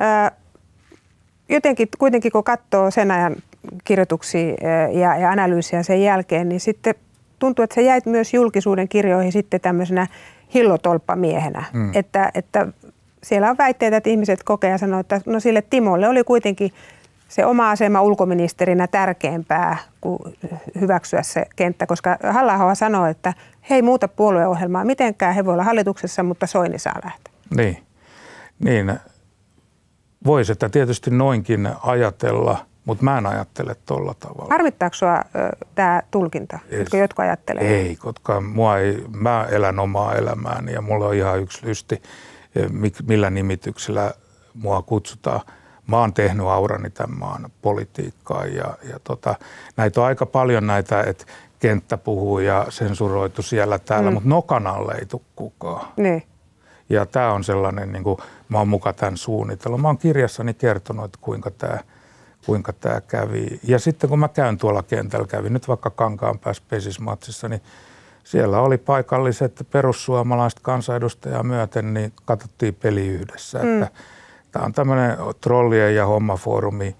Äh, 0.00 0.32
jotenkin 1.48 1.88
kuitenkin 1.98 2.32
kun 2.32 2.44
katsoo 2.44 2.90
sen 2.90 3.10
ajan 3.10 3.36
kirjoituksia 3.84 4.54
ja, 4.92 5.16
ja 5.16 5.30
analyysiä 5.30 5.82
sen 5.82 6.02
jälkeen, 6.02 6.48
niin 6.48 6.60
sitten 6.60 6.94
tuntuu, 7.38 7.62
että 7.62 7.74
sä 7.74 7.80
jäit 7.80 8.06
myös 8.06 8.34
julkisuuden 8.34 8.88
kirjoihin 8.88 9.32
sitten 9.32 9.60
tämmöisenä 9.60 10.06
hillotolppamiehenä. 10.54 11.64
Mm. 11.72 11.90
Että, 11.94 12.30
että 12.34 12.66
siellä 13.22 13.50
on 13.50 13.58
väitteitä, 13.58 13.96
että 13.96 14.10
ihmiset 14.10 14.42
kokee 14.42 14.70
ja 14.70 14.78
sanoo, 14.78 15.00
että 15.00 15.20
no 15.26 15.40
sille 15.40 15.62
Timolle 15.62 16.08
oli 16.08 16.24
kuitenkin 16.24 16.72
se 17.30 17.46
oma 17.46 17.70
asema 17.70 18.02
ulkoministerinä 18.02 18.86
tärkeämpää 18.86 19.76
kuin 20.00 20.18
hyväksyä 20.80 21.22
se 21.22 21.44
kenttä, 21.56 21.86
koska 21.86 22.18
halla 22.30 22.74
sanoo, 22.74 23.06
että 23.06 23.34
he 23.70 23.74
ei 23.74 23.82
muuta 23.82 24.08
puolueohjelmaa 24.08 24.84
mitenkään, 24.84 25.34
he 25.34 25.44
voi 25.44 25.52
olla 25.52 25.64
hallituksessa, 25.64 26.22
mutta 26.22 26.46
Soini 26.46 26.78
saa 26.78 27.00
lähteä. 27.04 27.32
Niin, 27.56 27.78
niin 28.58 28.92
voisi 30.26 30.52
että 30.52 30.68
tietysti 30.68 31.10
noinkin 31.10 31.68
ajatella, 31.82 32.66
mutta 32.84 33.04
mä 33.04 33.18
en 33.18 33.26
ajattele 33.26 33.76
tuolla 33.86 34.14
tavalla. 34.14 34.50
Harmittaako 34.50 34.94
sinua 34.94 35.22
tämä 35.74 36.02
tulkinta, 36.10 36.58
jotka 36.70 36.96
jotkut 36.96 37.22
ajattelee? 37.22 37.80
Ei, 37.80 37.96
koska 37.96 38.40
mua 38.40 38.78
ei, 38.78 39.04
mä 39.16 39.46
elän 39.50 39.78
omaa 39.78 40.14
elämääni 40.14 40.72
ja 40.72 40.80
mulla 40.80 41.06
on 41.06 41.14
ihan 41.14 41.40
yksi 41.40 41.66
lysti, 41.66 42.02
millä 43.06 43.30
nimityksellä 43.30 44.12
mua 44.54 44.82
kutsutaan– 44.82 45.40
mä 45.90 45.98
oon 45.98 46.14
tehnyt 46.14 46.46
aurani 46.46 46.90
tämän 46.90 47.18
maan 47.18 47.50
politiikkaa 47.62 48.46
ja, 48.46 48.78
ja 48.90 49.00
tota, 49.04 49.34
näitä 49.76 50.00
on 50.00 50.06
aika 50.06 50.26
paljon 50.26 50.66
näitä, 50.66 51.02
että 51.02 51.24
kenttä 51.58 51.96
puhuu 51.98 52.38
ja 52.38 52.66
sensuroitu 52.68 53.42
siellä 53.42 53.78
täällä, 53.78 54.10
mm. 54.10 54.14
mutta 54.14 54.28
nokan 54.28 54.66
alle 54.66 54.94
ei 54.94 55.06
tule 55.06 55.22
kukaan. 55.36 55.88
Niin. 55.96 56.22
Ja 56.88 57.06
tämä 57.06 57.32
on 57.32 57.44
sellainen, 57.44 57.92
niin 57.92 58.04
kuin, 58.04 58.16
mä 58.48 58.58
oon 58.58 58.68
muka 58.68 58.92
tämän 58.92 59.16
suunnitellut. 59.16 59.80
Mä 59.80 59.88
oon 59.88 59.98
kirjassani 59.98 60.54
kertonut, 60.54 61.04
että 61.04 61.18
kuinka 61.20 61.50
tämä 61.50 61.78
kuinka 62.46 62.72
tämä 62.72 63.00
kävi. 63.00 63.60
Ja 63.62 63.78
sitten 63.78 64.10
kun 64.10 64.18
mä 64.18 64.28
käyn 64.28 64.58
tuolla 64.58 64.82
kentällä, 64.82 65.26
kävin 65.26 65.52
nyt 65.52 65.68
vaikka 65.68 65.90
Kankaan 65.90 66.38
päässä 66.38 66.62
pesismatsissa, 66.68 67.48
niin 67.48 67.62
siellä 68.24 68.60
oli 68.60 68.78
paikalliset 68.78 69.66
perussuomalaiset 69.70 70.60
kansanedustajaa 70.62 71.42
myöten, 71.42 71.94
niin 71.94 72.12
katsottiin 72.24 72.74
peli 72.74 73.08
yhdessä. 73.08 73.58
Mm. 73.58 73.82
Että 73.82 73.96
Tämä 74.52 74.64
on 74.64 74.72
tämmöinen 74.72 75.16
trollien 75.40 75.94
ja 75.94 76.06
hommafoorumi 76.06 76.96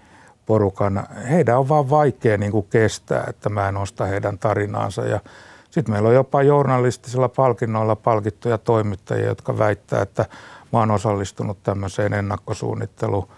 porukan. 0.46 1.06
Heidän 1.30 1.58
on 1.58 1.68
vaan 1.68 1.90
vaikea 1.90 2.38
niin 2.38 2.52
kuin 2.52 2.66
kestää, 2.70 3.24
että 3.28 3.48
mä 3.48 3.68
en 3.68 3.76
osta 3.76 4.04
heidän 4.04 4.38
tarinaansa. 4.38 5.02
Ja 5.02 5.20
sitten 5.70 5.94
meillä 5.94 6.08
on 6.08 6.14
jopa 6.14 6.42
journalistisilla 6.42 7.28
palkinnoilla 7.28 7.96
palkittuja 7.96 8.58
toimittajia, 8.58 9.26
jotka 9.26 9.58
väittää, 9.58 10.02
että 10.02 10.26
mä 10.72 10.78
oon 10.78 10.90
osallistunut 10.90 11.62
tämmöiseen 11.62 12.12
ennakkosuunnitteluun. 12.12 13.28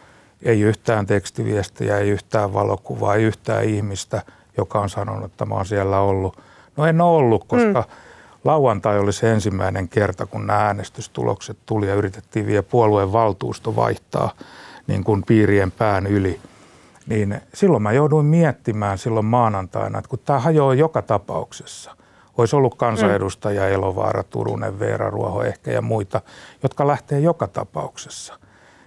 Ei 0.43 0.61
yhtään 0.61 1.07
tekstiviestiä, 1.07 1.99
ei 1.99 2.11
yhtään 2.11 2.55
valokuvaa, 2.55 3.15
ei 3.15 3.23
yhtään 3.23 3.65
ihmistä, 3.65 4.23
joka 4.57 4.81
on 4.81 4.91
sanonut, 4.91 5.25
että 5.25 5.47
mä 5.47 5.55
oon 5.55 5.67
siellä 5.67 6.01
ollut. 6.01 6.41
No 6.77 6.87
en 6.87 7.01
ole 7.01 7.17
ollut, 7.17 7.45
koska 7.45 7.81
mm 7.81 8.12
lauantai 8.45 8.99
oli 8.99 9.13
se 9.13 9.33
ensimmäinen 9.33 9.89
kerta, 9.89 10.27
kun 10.27 10.47
nämä 10.47 10.61
äänestystulokset 10.61 11.59
tuli 11.67 11.89
ja 11.89 11.95
yritettiin 11.95 12.47
vielä 12.47 12.63
puolueen 12.63 13.13
valtuusto 13.13 13.77
vaihtaa 13.77 14.31
niin 14.87 15.05
kuin 15.05 15.23
piirien 15.27 15.71
pään 15.73 16.07
yli. 16.07 16.41
Niin 17.07 17.41
silloin 17.55 17.83
mä 17.83 17.93
jouduin 17.93 18.27
miettimään 18.27 18.99
silloin 18.99 19.27
maanantaina, 19.27 19.99
että 19.99 20.09
kun 20.09 20.19
tämä 20.19 20.39
hajoaa 20.39 20.75
joka 20.75 21.03
tapauksessa, 21.03 21.97
olisi 22.39 22.57
ollut 22.57 22.75
kansanedustaja 22.75 23.69
Elovaara, 23.69 24.23
Turunen, 24.23 24.79
Veera 24.79 25.11
Ruoho 25.11 25.43
ehkä 25.43 25.71
ja 25.71 25.83
muita, 25.83 26.21
jotka 26.63 26.87
lähtee 26.87 27.21
joka 27.21 27.47
tapauksessa. 27.47 28.39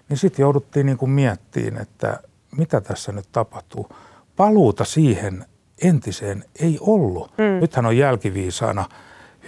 Niin 0.10 0.18
sitten 0.18 0.44
jouduttiin 0.44 0.86
niin 0.86 0.98
kuin 0.98 1.12
miettimään, 1.12 1.82
että 1.82 2.20
mitä 2.58 2.82
tässä 2.82 3.12
nyt 3.12 3.26
tapahtuu. 3.32 3.90
Paluuta 4.36 4.86
siihen 4.86 5.46
entiseen 5.82 6.44
ei 6.60 6.78
ollut. 6.82 7.32
Mm. 7.38 7.60
Nythän 7.62 7.86
on 7.86 7.98
jälkiviisaana 7.98 8.86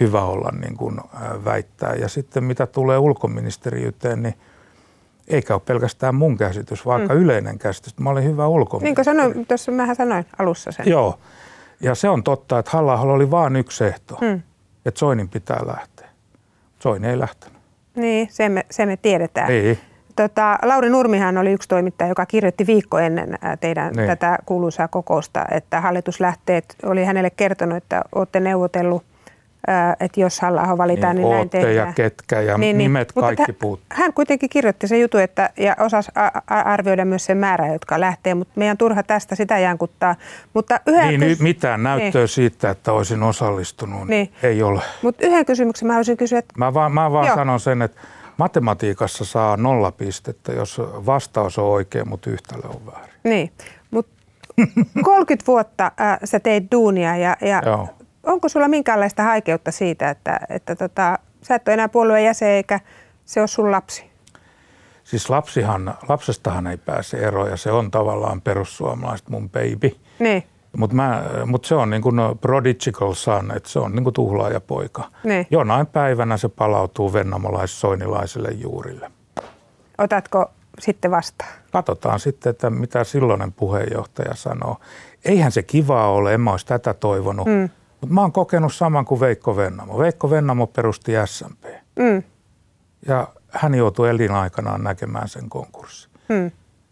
hyvä 0.00 0.24
olla 0.24 0.50
niin 0.60 0.76
kuin 0.76 1.00
väittää. 1.44 1.94
Ja 1.94 2.08
sitten 2.08 2.44
mitä 2.44 2.66
tulee 2.66 2.98
ulkoministeriyteen, 2.98 4.22
niin 4.22 4.34
eikä 5.28 5.54
ole 5.54 5.62
pelkästään 5.66 6.14
mun 6.14 6.36
käsitys, 6.36 6.86
vaikka 6.86 7.14
mm. 7.14 7.20
yleinen 7.20 7.58
käsitys. 7.58 7.98
Mä 7.98 8.10
olin 8.10 8.24
hyvä 8.24 8.46
ulkoministeri. 8.46 8.88
Niin 8.88 8.94
kuin 8.94 9.32
sanoin, 9.32 9.46
tuossa 9.46 9.72
mähän 9.72 9.96
sanoin 9.96 10.26
alussa 10.38 10.72
sen. 10.72 10.88
Joo. 10.88 11.18
Ja 11.80 11.94
se 11.94 12.08
on 12.08 12.22
totta, 12.22 12.58
että 12.58 12.70
halla 12.70 13.00
oli 13.00 13.30
vain 13.30 13.56
yksi 13.56 13.84
ehto, 13.84 14.18
mm. 14.20 14.40
että 14.86 14.98
Soinin 14.98 15.28
pitää 15.28 15.60
lähteä. 15.66 16.08
Soini 16.78 17.08
ei 17.08 17.18
lähtenyt. 17.18 17.58
Niin, 17.94 18.28
se 18.30 18.48
me, 18.48 18.66
se 18.70 18.86
me 18.86 18.96
tiedetään. 18.96 19.48
Niin. 19.48 19.78
Tota, 20.16 20.58
Lauri 20.62 20.90
Nurmihan 20.90 21.38
oli 21.38 21.52
yksi 21.52 21.68
toimittaja, 21.68 22.08
joka 22.08 22.26
kirjoitti 22.26 22.66
viikko 22.66 22.98
ennen 22.98 23.38
teidän 23.60 23.92
niin. 23.92 24.06
tätä 24.06 24.38
kuuluisaa 24.46 24.88
kokousta, 24.88 25.44
että 25.50 25.80
hallitus 25.80 26.20
lähtee, 26.20 26.62
oli 26.82 27.04
hänelle 27.04 27.30
kertonut, 27.30 27.76
että 27.76 28.02
olette 28.12 28.40
neuvotellut– 28.40 29.04
että 30.00 30.20
jos 30.20 30.40
halla 30.40 30.78
valitaan, 30.78 31.16
niin, 31.16 31.24
niin 31.24 31.34
näin 31.34 31.50
tehdään. 31.50 31.74
ja 31.74 31.92
ketkä 31.92 32.40
ja 32.40 32.58
niin, 32.58 32.78
niin. 32.78 32.78
nimet 32.78 33.12
niin. 33.14 33.20
kaikki 33.20 33.52
puuttuu. 33.52 33.86
Hän 33.90 34.12
kuitenkin 34.12 34.50
kirjoitti 34.50 34.88
se 34.88 34.98
jutu 34.98 35.18
että, 35.18 35.50
ja 35.56 35.76
osasi 35.80 36.10
arvioida 36.46 37.04
myös 37.04 37.24
sen 37.24 37.36
määrä, 37.36 37.72
jotka 37.72 38.00
lähtee, 38.00 38.34
mutta 38.34 38.52
meidän 38.56 38.78
turha 38.78 39.02
tästä 39.02 39.34
sitä 39.34 39.58
jankuttaa. 39.58 40.16
Mutta 40.54 40.80
yhden 40.86 41.20
niin, 41.20 41.20
kys- 41.20 41.42
mitään 41.42 41.82
näyttöä 41.82 42.20
niin. 42.20 42.28
siitä, 42.28 42.70
että 42.70 42.92
olisin 42.92 43.22
osallistunut, 43.22 44.08
niin. 44.08 44.32
ei 44.42 44.62
ole. 44.62 44.82
Mutta 45.02 45.26
yhden 45.26 45.46
kysymyksen 45.46 45.86
mä 45.86 45.92
haluaisin 45.92 46.16
kysyä. 46.16 46.38
Että... 46.38 46.54
Mä 46.58 46.74
vaan, 46.74 46.92
mä 46.92 47.12
vaan 47.12 47.34
sanon 47.34 47.60
sen, 47.60 47.82
että 47.82 48.00
matematiikassa 48.36 49.24
saa 49.24 49.56
nolla 49.56 49.92
pistettä, 49.92 50.52
jos 50.52 50.80
vastaus 51.06 51.58
on 51.58 51.64
oikein, 51.64 52.08
mutta 52.08 52.30
yhtälö 52.30 52.68
on 52.68 52.86
väärin. 52.86 53.14
Niin, 53.24 53.52
mutta 53.90 54.12
30 55.04 55.46
vuotta 55.46 55.92
äh, 56.00 56.18
sä 56.24 56.40
teit 56.40 56.64
duunia 56.72 57.16
ja, 57.16 57.36
ja 57.40 57.62
onko 58.22 58.48
sulla 58.48 58.68
minkäänlaista 58.68 59.22
haikeutta 59.22 59.70
siitä, 59.70 60.10
että, 60.10 60.40
että 60.48 60.76
tota, 60.76 61.18
sä 61.42 61.54
et 61.54 61.68
ole 61.68 61.74
enää 61.74 61.88
puolueen 61.88 62.24
jäsen 62.24 62.48
eikä 62.48 62.80
se 63.24 63.40
ole 63.40 63.48
sun 63.48 63.70
lapsi? 63.72 64.10
Siis 65.04 65.30
lapsihan, 65.30 65.94
lapsestahan 66.08 66.66
ei 66.66 66.76
pääse 66.76 67.16
eroon 67.16 67.50
ja 67.50 67.56
se 67.56 67.72
on 67.72 67.90
tavallaan 67.90 68.40
perussuomalaiset 68.40 69.28
mun 69.28 69.50
baby. 69.50 69.96
Niin. 70.18 70.44
Mutta 70.76 70.96
mut 71.46 71.64
se 71.64 71.74
on 71.74 71.90
niin 71.90 72.02
kuin 72.02 72.16
prodigical 72.40 73.12
son, 73.14 73.52
että 73.56 73.68
se 73.68 73.78
on 73.78 73.92
niin 73.92 74.04
kuin 74.04 74.14
tuhlaajapoika. 74.14 75.04
Niin. 75.24 75.46
Jonain 75.50 75.86
päivänä 75.86 76.36
se 76.36 76.48
palautuu 76.48 77.12
vennamolais-soinilaiselle 77.12 78.50
juurille. 78.50 79.10
Otatko 79.98 80.50
sitten 80.78 81.10
vastaan? 81.10 81.50
Katsotaan 81.72 82.20
sitten, 82.20 82.50
että 82.50 82.70
mitä 82.70 83.04
silloinen 83.04 83.52
puheenjohtaja 83.52 84.34
sanoo. 84.34 84.76
Eihän 85.24 85.52
se 85.52 85.62
kivaa 85.62 86.08
ole, 86.12 86.34
en 86.34 86.40
mä 86.40 86.50
olisi 86.50 86.66
tätä 86.66 86.94
toivonut. 86.94 87.46
Mm. 87.46 87.68
Mutta 88.00 88.14
mä 88.14 88.20
oon 88.20 88.32
kokenut 88.32 88.74
saman 88.74 89.04
kuin 89.04 89.20
Veikko 89.20 89.56
Vennamo. 89.56 89.98
Veikko 89.98 90.30
Vennamo 90.30 90.66
perusti 90.66 91.12
SMP. 91.24 91.64
Mm. 91.98 92.22
Ja 93.08 93.28
hän 93.48 93.74
joutui 93.74 94.10
elinaikanaan 94.10 94.84
näkemään 94.84 95.28
sen 95.28 95.48
konkurssin. 95.48 96.10
Mm. 96.28 96.50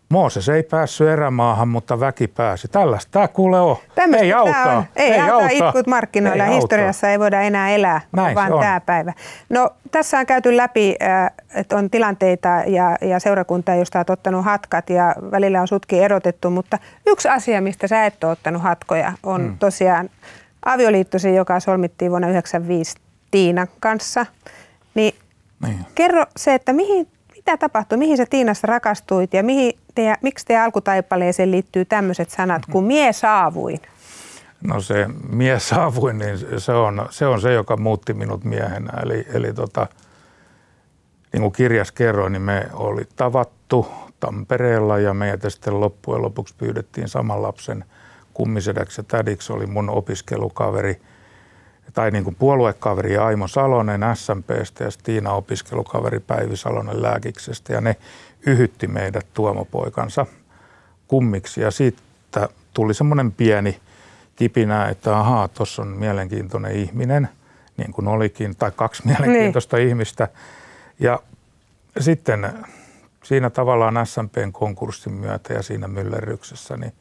Mooses 0.08 0.48
ei 0.48 0.62
päässyt 0.62 1.08
erämaahan, 1.08 1.68
mutta 1.68 2.00
väki 2.00 2.28
pääsi. 2.28 2.68
Tällaista 2.68 3.10
tämä 3.10 3.28
kuule 3.28 3.60
on. 3.60 3.76
Tämmöistä 3.94 4.24
ei 4.24 4.32
auta. 4.32 4.84
Ei, 4.96 5.12
ei 5.12 5.30
auta 5.30 5.48
itkut 5.50 5.86
markkinoilla. 5.86 6.44
Ei 6.44 6.56
Historiassa 6.56 7.06
auta. 7.06 7.12
ei 7.12 7.18
voida 7.18 7.40
enää 7.40 7.70
elää, 7.70 8.00
Näin 8.12 8.34
vaan 8.34 8.52
tämä 8.60 8.80
päivä. 8.80 9.12
No 9.48 9.70
tässä 9.90 10.18
on 10.18 10.26
käyty 10.26 10.56
läpi, 10.56 10.96
äh, 11.02 11.30
että 11.54 11.76
on 11.76 11.90
tilanteita 11.90 12.48
ja, 12.48 12.96
ja 13.00 13.20
seurakunta, 13.20 13.74
josta 13.74 13.98
olet 13.98 14.10
ottanut 14.10 14.44
hatkat 14.44 14.90
ja 14.90 15.14
välillä 15.30 15.60
on 15.60 15.68
sutkin 15.68 16.02
erotettu, 16.02 16.50
mutta 16.50 16.78
yksi 17.06 17.28
asia, 17.28 17.60
mistä 17.60 17.86
sä 17.86 18.06
et 18.06 18.24
ole 18.24 18.32
ottanut 18.32 18.62
hatkoja, 18.62 19.12
on 19.22 19.42
mm. 19.42 19.58
tosiaan 19.58 20.10
avioliittosi, 20.66 21.34
joka 21.34 21.60
solmittiin 21.60 22.10
vuonna 22.10 22.26
1995 22.26 22.96
Tiinan 23.30 23.68
kanssa. 23.80 24.26
Niin, 24.94 25.14
niin. 25.66 25.86
kerro 25.94 26.24
se, 26.36 26.54
että 26.54 26.72
mihin, 26.72 27.08
mitä 27.36 27.56
tapahtui, 27.56 27.98
mihin 27.98 28.16
sä 28.16 28.26
Tiinassa 28.30 28.66
rakastuit 28.66 29.34
ja 29.34 29.42
mihin 29.42 29.72
te, 29.94 30.14
miksi 30.22 30.46
teidän 30.46 30.64
alkutaipaleeseen 30.64 31.50
liittyy 31.50 31.84
tämmöiset 31.84 32.30
sanat 32.30 32.62
kuin 32.70 32.84
mie 32.84 33.12
saavuin? 33.12 33.80
No 34.66 34.80
se 34.80 35.08
mie 35.28 35.60
saavuin, 35.60 36.18
niin 36.18 36.38
se 36.58 36.72
on 36.72 37.08
se, 37.10 37.26
on 37.26 37.40
se 37.40 37.52
joka 37.52 37.76
muutti 37.76 38.14
minut 38.14 38.44
miehenä. 38.44 38.92
Eli, 39.02 39.26
eli 39.34 39.52
tota, 39.52 39.86
niin 41.32 41.42
kuin 41.42 41.52
kirjas 41.52 41.92
kerroin, 41.92 42.32
niin 42.32 42.42
me 42.42 42.66
oli 42.72 43.02
tavattu 43.16 43.86
Tampereella 44.20 44.98
ja 44.98 45.14
meitä 45.14 45.50
sitten 45.50 45.80
loppujen 45.80 46.22
lopuksi 46.22 46.54
pyydettiin 46.58 47.08
saman 47.08 47.42
lapsen 47.42 47.84
kummisedäksi 48.36 49.00
ja 49.00 49.04
tädiksi 49.08 49.52
oli 49.52 49.66
mun 49.66 49.90
opiskelukaveri 49.90 51.00
tai 51.94 52.10
niin 52.10 52.24
kuin 52.24 52.36
puoluekaveri 52.38 53.16
Aimo 53.16 53.48
Salonen 53.48 54.00
SMPstä 54.14 54.84
ja 54.84 54.90
Tiina 55.02 55.32
opiskelukaveri 55.32 56.20
Päivi 56.20 56.56
Salonen 56.56 57.02
Lääkiksestä 57.02 57.72
ja 57.72 57.80
ne 57.80 57.96
yhytti 58.46 58.86
meidät 58.86 59.26
tuomopoikansa 59.34 60.26
kummiksi 61.08 61.60
ja 61.60 61.70
siitä 61.70 62.48
tuli 62.74 62.94
semmoinen 62.94 63.32
pieni 63.32 63.80
kipinä, 64.36 64.88
että 64.88 65.18
ahaa, 65.18 65.48
tuossa 65.48 65.82
on 65.82 65.88
mielenkiintoinen 65.88 66.72
ihminen, 66.72 67.28
niin 67.76 67.92
kuin 67.92 68.08
olikin, 68.08 68.56
tai 68.56 68.70
kaksi 68.76 69.02
mielenkiintoista 69.06 69.76
niin. 69.76 69.88
ihmistä. 69.88 70.28
Ja 70.98 71.20
sitten 72.00 72.52
siinä 73.24 73.50
tavallaan 73.50 74.06
SMPn 74.06 74.52
konkurssin 74.52 75.12
myötä 75.12 75.54
ja 75.54 75.62
siinä 75.62 75.88
myllerryksessä, 75.88 76.76
niin 76.76 76.92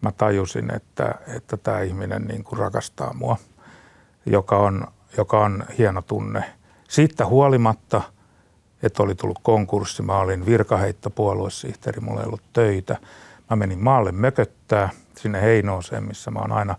mä 0.00 0.12
tajusin, 0.12 0.74
että, 0.74 1.14
että 1.36 1.56
tämä 1.56 1.80
ihminen 1.80 2.22
niin 2.22 2.44
kuin 2.44 2.58
rakastaa 2.58 3.12
mua, 3.12 3.36
joka 4.26 4.58
on, 4.58 4.86
joka 5.16 5.40
on 5.40 5.64
hieno 5.78 6.02
tunne. 6.02 6.44
Siitä 6.88 7.26
huolimatta, 7.26 8.02
että 8.82 9.02
oli 9.02 9.14
tullut 9.14 9.38
konkurssi, 9.42 10.02
mä 10.02 10.18
olin 10.18 10.46
virkaheittopuoluesihteeri, 10.46 12.00
mulla 12.00 12.20
ei 12.20 12.26
ollut 12.26 12.52
töitä. 12.52 12.96
Mä 13.50 13.56
menin 13.56 13.84
maalle 13.84 14.12
mököttää 14.12 14.88
sinne 15.16 15.42
Heinooseen, 15.42 16.04
missä 16.04 16.30
mä 16.30 16.38
oon 16.38 16.52
aina 16.52 16.74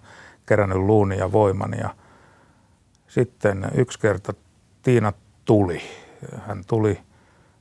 kerännyt 0.46 0.78
luuni 0.78 1.18
ja 1.18 1.32
voimani. 1.32 1.78
Ja 1.78 1.90
sitten 3.08 3.72
yksi 3.76 4.00
kerta 4.00 4.34
Tiina 4.82 5.14
tuli. 5.46 5.82
Hän 6.48 6.64
tuli 6.68 7.00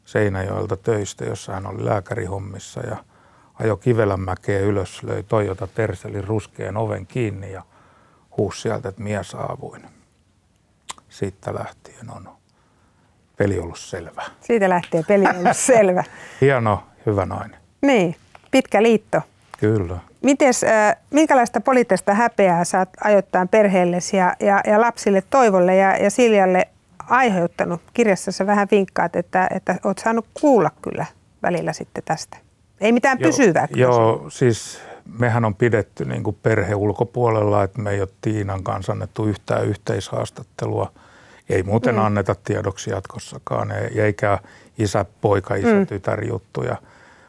Seinäjoelta 0.04 0.76
töistä, 0.76 1.24
jossa 1.24 1.52
hän 1.52 1.66
oli 1.66 1.84
lääkärihommissa 1.84 2.80
ja 2.80 2.96
ajo 3.60 3.76
Kivelänmäkeä 3.76 4.60
ylös, 4.60 5.02
löi 5.02 5.22
Toyota 5.22 5.66
Terselin 5.66 6.24
ruskeen 6.24 6.76
oven 6.76 7.06
kiinni 7.06 7.52
ja 7.52 7.62
huusi 8.36 8.60
sieltä, 8.60 8.88
että 8.88 9.02
mies 9.02 9.34
aavuin. 9.34 9.82
Siitä 11.08 11.54
lähtien 11.54 12.10
on 12.10 12.28
peli 13.36 13.58
ollut 13.58 13.78
selvä. 13.78 14.22
Siitä 14.40 14.68
lähtien 14.68 15.04
peli 15.08 15.24
on 15.26 15.36
ollut 15.36 15.56
selvä. 15.74 16.04
Hieno, 16.40 16.82
hyvä 17.06 17.26
nainen. 17.26 17.60
Niin, 17.82 18.16
pitkä 18.50 18.82
liitto. 18.82 19.20
Kyllä. 19.58 19.98
Mites, 20.22 20.64
äh, 20.64 20.96
minkälaista 21.10 21.60
poliittista 21.60 22.14
häpeää 22.14 22.64
saat 22.64 22.88
ajoittain 23.04 23.48
perheellesi 23.48 24.16
ja, 24.16 24.36
ja, 24.40 24.60
ja 24.66 24.80
lapsille 24.80 25.22
Toivolle 25.30 25.76
ja, 25.76 25.96
ja 25.96 26.10
Siljalle 26.10 26.68
aiheuttanut? 27.08 27.80
Kirjassa 27.94 28.46
vähän 28.46 28.68
vinkkaat, 28.70 29.16
että, 29.16 29.48
että 29.54 29.76
olet 29.84 29.98
saanut 29.98 30.26
kuulla 30.40 30.70
kyllä 30.82 31.06
välillä 31.42 31.72
sitten 31.72 32.04
tästä. 32.04 32.45
Ei 32.80 32.92
mitään 32.92 33.18
joo, 33.20 33.30
pysyvää. 33.30 33.68
Joo, 33.74 34.26
siis 34.28 34.80
mehän 35.18 35.44
on 35.44 35.54
pidetty 35.54 36.04
niin 36.04 36.22
kuin 36.22 36.36
perhe 36.42 36.74
ulkopuolella, 36.74 37.62
että 37.62 37.80
me 37.80 37.90
ei 37.90 38.00
ole 38.00 38.08
Tiinan 38.20 38.62
kanssa 38.64 38.92
annettu 38.92 39.26
yhtään 39.26 39.66
yhteishaastattelua. 39.66 40.92
Ei 41.48 41.62
muuten 41.62 41.94
mm. 41.94 42.00
anneta 42.00 42.34
tiedoksi 42.44 42.90
jatkossakaan, 42.90 43.72
eikä 43.96 44.38
isä, 44.78 45.04
poika, 45.20 45.54
isä, 45.54 45.74
mm. 45.74 45.86
tytär 45.86 46.24
juttuja. 46.24 46.76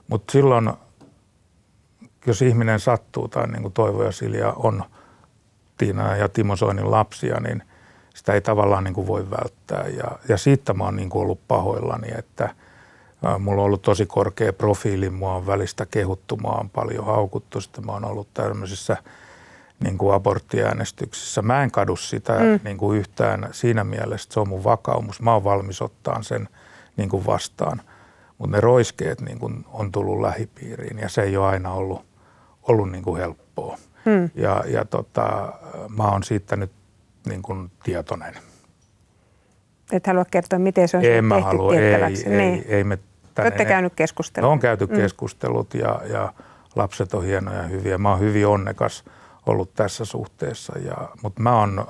Mutta 0.08 0.32
silloin, 0.32 0.72
jos 2.26 2.42
ihminen 2.42 2.80
sattuu, 2.80 3.28
tai 3.28 3.48
niin 3.48 3.62
kuin 3.62 3.74
Toivo 3.74 4.04
ja 4.04 4.12
Silja 4.12 4.54
on 4.56 4.84
Tiina 5.78 6.16
ja 6.16 6.30
Timo 6.30 6.56
Soinin 6.56 6.92
lapsia, 6.92 7.40
niin 7.40 7.64
sitä 8.16 8.34
ei 8.34 8.42
tavallaan 8.42 8.84
niin 8.84 8.94
kuin 8.94 9.08
voi 9.08 9.30
välttää. 9.30 9.86
Ja, 9.88 10.20
ja 10.30 10.38
siitä 10.38 10.74
mä 10.74 10.84
oon 10.84 10.96
niin 10.96 11.10
kuin 11.10 11.22
ollut 11.22 11.40
pahoillani, 11.48 12.08
että– 12.18 12.50
Mulla 13.40 13.62
on 13.62 13.66
ollut 13.66 13.82
tosi 13.82 14.06
korkea 14.06 14.54
profiili, 14.54 15.10
mua 15.10 15.36
on 15.36 15.48
välistä 15.48 15.86
kehuttu, 15.86 16.38
mua 16.38 16.52
on 16.52 16.70
paljon 16.70 17.06
haukuttu, 17.06 17.62
sitten 17.62 17.86
mä 17.86 17.92
oon 17.92 18.06
ollut 18.06 18.34
tämmöisissä 18.34 18.98
niin 19.84 19.98
kuin 19.98 20.16
aborttiäänestyksissä. 20.16 21.42
Mä 21.42 21.64
en 21.64 21.72
kadu 21.72 21.96
sitä 21.96 22.34
mm. 22.34 22.60
niin 22.64 22.78
kuin 22.78 23.00
yhtään 23.00 23.50
siinä 23.52 23.84
mielessä, 23.84 24.30
se 24.32 24.40
on 24.40 24.50
mun 24.50 24.64
vakaumus. 24.64 25.22
Mä 25.22 25.34
oon 25.34 25.44
valmis 25.44 25.82
ottaa 25.82 26.24
sen 26.24 26.50
niin 26.98 27.10
kuin 27.10 27.26
vastaan. 27.26 27.82
Mutta 28.38 28.58
ne 28.58 28.62
roiskeet 28.62 29.22
niin 29.22 29.40
kuin 29.40 29.66
on 29.68 29.92
tullut 29.92 30.22
lähipiiriin 30.22 31.00
ja 31.00 31.10
se 31.10 31.22
ei 31.22 31.38
ole 31.38 31.48
aina 31.48 31.74
ollut, 31.74 32.06
ollut 32.68 32.92
niin 32.92 33.04
kuin 33.04 33.22
helppoa. 33.22 33.78
Mm. 34.06 34.30
Ja, 34.36 34.64
ja 34.68 34.86
tota, 34.86 35.54
mä 35.98 36.04
oon 36.04 36.24
siitä 36.24 36.56
nyt 36.56 36.72
niin 37.28 37.42
kuin 37.42 37.72
tietoinen. 37.84 38.34
Et 39.92 40.08
halua 40.08 40.26
kertoa, 40.26 40.60
miten 40.60 40.88
se 40.88 40.98
on 40.98 41.06
en 41.06 41.30
tehty 41.30 41.44
halua, 41.44 41.72
tiettäväksi. 41.72 42.30
Ei, 42.30 42.38
niin. 42.38 42.54
ei, 42.54 42.76
ei 42.76 42.84
me 42.84 43.00
tänne. 43.44 43.48
Olette 43.48 43.66
käynyt 43.66 43.94
keskustelut. 43.96 44.48
No, 44.48 44.52
on 44.52 44.60
käyty 44.60 44.86
mm. 44.86 44.96
keskustelut 44.96 45.74
ja, 45.74 46.02
ja 46.10 46.34
lapset 46.76 47.14
on 47.14 47.24
hienoja 47.24 47.58
ja 47.58 47.64
hyviä. 47.64 47.98
Mä 47.98 48.10
oon 48.10 48.20
hyvin 48.20 48.48
onnekas 48.48 49.04
ollut 49.46 49.74
tässä 49.74 50.06
suhteessa, 50.06 50.80
ja, 50.80 51.10
mutta 51.22 51.42
mä 51.42 51.60
oon, 51.60 51.88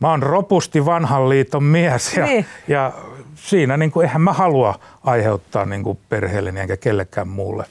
mä 0.00 0.10
oon 0.10 0.22
ropusti 0.22 0.84
vanhan 0.84 1.28
liiton 1.28 1.62
mies 1.64 2.16
ja, 2.16 2.24
niin. 2.24 2.46
ja 2.68 2.92
siinä 3.34 3.76
niin 3.76 3.90
kuin, 3.90 4.04
eihän 4.06 4.22
mä 4.22 4.32
halua 4.32 4.78
aiheuttaa 5.04 5.64
niin 5.64 5.82
kuin 5.82 5.98
perheelleni 6.08 6.60
enkä 6.60 6.76
kellekään 6.76 7.28
muulle. 7.28 7.64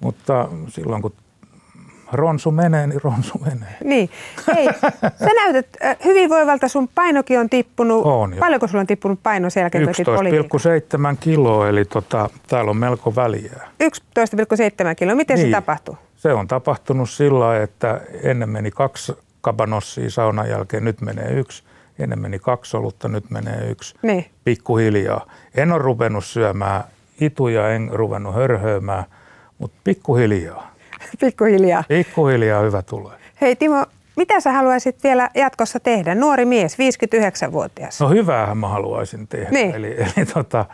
Mutta 0.00 0.48
silloin 0.68 1.02
kun 1.02 1.12
ronsu 2.12 2.50
menee, 2.50 2.86
niin 2.86 3.00
ronsu 3.04 3.38
menee. 3.38 3.76
Niin. 3.84 4.10
Hei, 4.54 4.66
sä 5.24 5.30
näytät 5.34 5.66
hyvinvoivalta, 6.04 6.68
sun 6.68 6.88
painokin 6.94 7.40
on 7.40 7.50
tippunut. 7.50 8.06
On 8.06 8.34
jo. 8.34 8.40
Paljonko 8.40 8.66
sulla 8.66 8.80
on 8.80 8.86
tippunut 8.86 9.20
paino 9.22 9.50
sen 9.50 9.60
jälkeen, 9.60 9.88
11,7 9.88 9.92
kiloa, 11.20 11.68
eli 11.68 11.84
tota, 11.84 12.30
täällä 12.48 12.70
on 12.70 12.76
melko 12.76 13.16
väliä. 13.16 13.52
11,7 13.82 14.94
kiloa, 14.96 15.14
miten 15.14 15.36
niin. 15.36 15.48
se 15.48 15.52
tapahtuu? 15.52 15.98
Se 16.16 16.32
on 16.32 16.48
tapahtunut 16.48 17.10
sillä 17.10 17.62
että 17.62 18.00
ennen 18.22 18.48
meni 18.48 18.70
kaksi 18.70 19.12
kabanossia 19.40 20.10
saunan 20.10 20.48
jälkeen, 20.48 20.84
nyt 20.84 21.00
menee 21.00 21.32
yksi. 21.32 21.62
Ennen 21.98 22.18
meni 22.18 22.38
kaksi 22.38 22.76
olutta, 22.76 23.08
nyt 23.08 23.30
menee 23.30 23.70
yksi. 23.70 23.94
Niin. 24.02 24.26
Pikkuhiljaa. 24.44 25.26
En 25.54 25.72
ole 25.72 25.82
ruvennut 25.82 26.24
syömään 26.24 26.84
ituja, 27.20 27.68
en 27.68 27.90
ruvennut 27.92 28.34
hörhöimään, 28.34 29.04
mutta 29.58 29.76
pikkuhiljaa. 29.84 30.69
Pikkuhiljaa. 31.20 31.84
Pikkuhiljaa 31.88 32.62
hyvä 32.62 32.82
tulee. 32.82 33.18
Hei 33.40 33.56
Timo, 33.56 33.86
mitä 34.16 34.40
sä 34.40 34.52
haluaisit 34.52 35.04
vielä 35.04 35.30
jatkossa 35.34 35.80
tehdä? 35.80 36.14
Nuori 36.14 36.44
mies, 36.44 36.76
59-vuotias. 36.78 38.00
No 38.00 38.08
hyväähän 38.08 38.58
mä 38.58 38.68
haluaisin 38.68 39.28
tehdä. 39.28 39.50
Niin. 39.50 39.74
Eli, 39.74 39.96
eli 40.00 40.26
tota, 40.34 40.64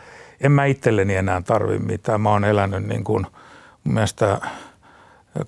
en 0.40 0.52
mä 0.52 0.64
itselleni 0.64 1.14
enää 1.14 1.42
tarvi 1.42 1.78
mitään. 1.78 2.20
Mä 2.20 2.30
oon 2.30 2.44
elänyt 2.44 2.86
niin 2.86 3.04
kuin, 3.04 3.26
mun 3.84 3.94
mielestä 3.94 4.40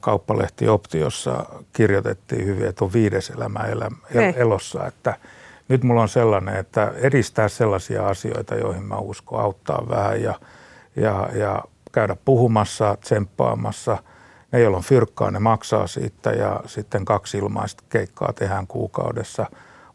kauppalehti 0.00 0.68
Optiossa 0.68 1.44
kirjoitettiin 1.72 2.46
hyvin, 2.46 2.68
että 2.68 2.84
on 2.84 2.92
viides 2.92 3.30
elämä 3.30 3.60
elä, 3.60 3.90
niin. 4.14 4.34
elossa. 4.36 4.86
Että 4.86 5.14
nyt 5.68 5.84
mulla 5.84 6.02
on 6.02 6.08
sellainen, 6.08 6.56
että 6.56 6.92
edistää 6.96 7.48
sellaisia 7.48 8.06
asioita, 8.06 8.54
joihin 8.54 8.82
mä 8.82 8.96
uskon 8.96 9.40
auttaa 9.40 9.86
vähän 9.88 10.22
ja, 10.22 10.34
ja, 10.96 11.28
ja 11.34 11.64
käydä 11.92 12.16
puhumassa, 12.24 12.96
tsemppaamassa– 13.00 13.98
ne, 14.52 14.60
joilla 14.60 14.76
on 14.76 14.82
fyrkkaa, 14.82 15.30
ne 15.30 15.38
maksaa 15.38 15.86
siitä 15.86 16.30
ja 16.30 16.60
sitten 16.66 17.04
kaksi 17.04 17.38
ilmaista 17.38 17.84
keikkaa 17.88 18.32
tehdään 18.32 18.66
kuukaudessa 18.66 19.46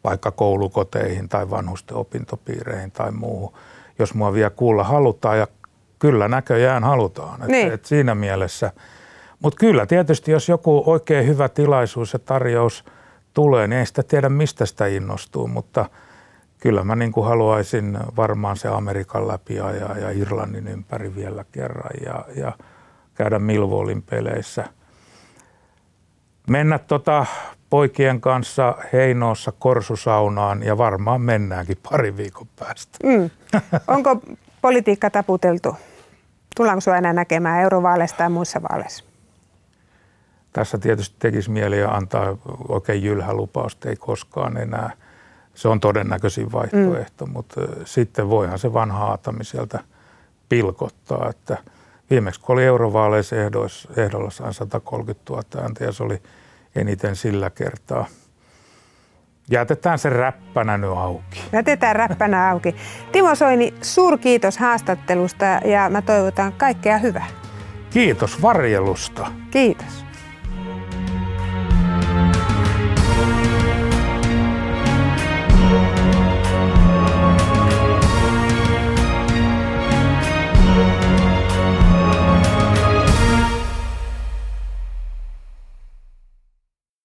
vaikka 0.04 0.30
koulukoteihin 0.30 1.28
tai 1.28 1.50
vanhusten 1.50 1.96
opintopiireihin 1.96 2.90
tai 2.90 3.12
muuhun. 3.12 3.52
Jos 3.98 4.14
mua 4.14 4.32
vielä 4.32 4.50
kuulla 4.50 4.84
halutaan 4.84 5.38
ja 5.38 5.46
kyllä 5.98 6.28
näköjään 6.28 6.84
halutaan. 6.84 7.40
Niin. 7.48 7.72
Et, 7.72 7.84
siinä 7.84 8.14
mielessä. 8.14 8.72
Mutta 9.40 9.58
kyllä 9.58 9.86
tietysti, 9.86 10.32
jos 10.32 10.48
joku 10.48 10.82
oikein 10.86 11.26
hyvä 11.26 11.48
tilaisuus 11.48 12.12
ja 12.12 12.18
tarjous 12.18 12.84
tulee, 13.34 13.68
niin 13.68 13.78
ei 13.78 13.86
sitä 13.86 14.02
tiedä, 14.02 14.28
mistä 14.28 14.66
sitä 14.66 14.86
innostuu, 14.86 15.48
mutta 15.48 15.86
kyllä 16.60 16.84
mä 16.84 16.96
niin 16.96 17.12
kuin 17.12 17.26
haluaisin 17.26 17.98
varmaan 18.16 18.56
se 18.56 18.68
Amerikan 18.68 19.28
läpi 19.28 19.54
ja, 19.54 19.70
ja 19.70 20.10
Irlannin 20.10 20.68
ympäri 20.68 21.14
vielä 21.14 21.44
kerran 21.52 21.90
ja, 22.04 22.24
ja– 22.36 22.52
käydä 23.14 23.38
Milvoolin 23.38 24.02
peleissä. 24.02 24.64
Mennä 26.48 26.78
tota 26.78 27.26
poikien 27.70 28.20
kanssa 28.20 28.74
Heinoossa 28.92 29.52
korsusaunaan 29.58 30.62
ja 30.62 30.78
varmaan 30.78 31.20
mennäänkin 31.20 31.76
pari 31.90 32.16
viikon 32.16 32.46
päästä. 32.58 32.98
Mm. 33.02 33.30
Onko 33.88 34.22
politiikka 34.62 35.10
taputeltu? 35.10 35.76
Tullaanko 36.56 36.80
sinua 36.80 36.96
enää 36.96 37.12
näkemään 37.12 37.60
eurovaaleissa 37.60 38.16
tai 38.16 38.30
muissa 38.30 38.62
vaaleissa? 38.62 39.04
Tässä 40.52 40.78
tietysti 40.78 41.16
tekisi 41.18 41.50
mieli 41.50 41.82
antaa 41.82 42.36
oikein 42.68 43.02
jylhä 43.02 43.34
lupausta, 43.34 43.88
ei 43.88 43.96
koskaan 43.96 44.56
enää. 44.56 44.90
Se 45.54 45.68
on 45.68 45.80
todennäköisin 45.80 46.52
vaihtoehto, 46.52 47.26
mm. 47.26 47.32
mutta 47.32 47.60
sitten 47.84 48.30
voihan 48.30 48.58
se 48.58 48.72
vanha 48.72 49.04
Aatami 49.04 49.44
sieltä 49.44 49.80
pilkottaa, 50.48 51.30
että– 51.30 51.58
Viimeksi 52.10 52.40
kun 52.40 52.52
oli 52.52 52.64
eurovaaleissa 52.64 53.36
ehdolla 53.96 54.30
sain 54.30 54.54
130 54.54 55.32
000 55.32 55.42
ääntä 55.62 55.84
ja 55.84 55.92
se 55.92 56.02
oli 56.02 56.22
eniten 56.76 57.16
sillä 57.16 57.50
kertaa. 57.50 58.06
jätetään 59.50 59.98
se 59.98 60.10
räppänä 60.10 60.78
nyt 60.78 60.90
auki. 60.90 61.40
Jätetään 61.52 61.96
räppänä 61.96 62.50
auki. 62.50 62.74
Timo 63.12 63.34
Soini, 63.34 63.74
suurkiitos 63.82 64.58
haastattelusta 64.58 65.44
ja 65.44 65.90
mä 65.90 66.02
toivotan 66.02 66.52
kaikkea 66.52 66.98
hyvää. 66.98 67.26
Kiitos 67.90 68.42
varjelusta. 68.42 69.26
Kiitos. 69.50 70.03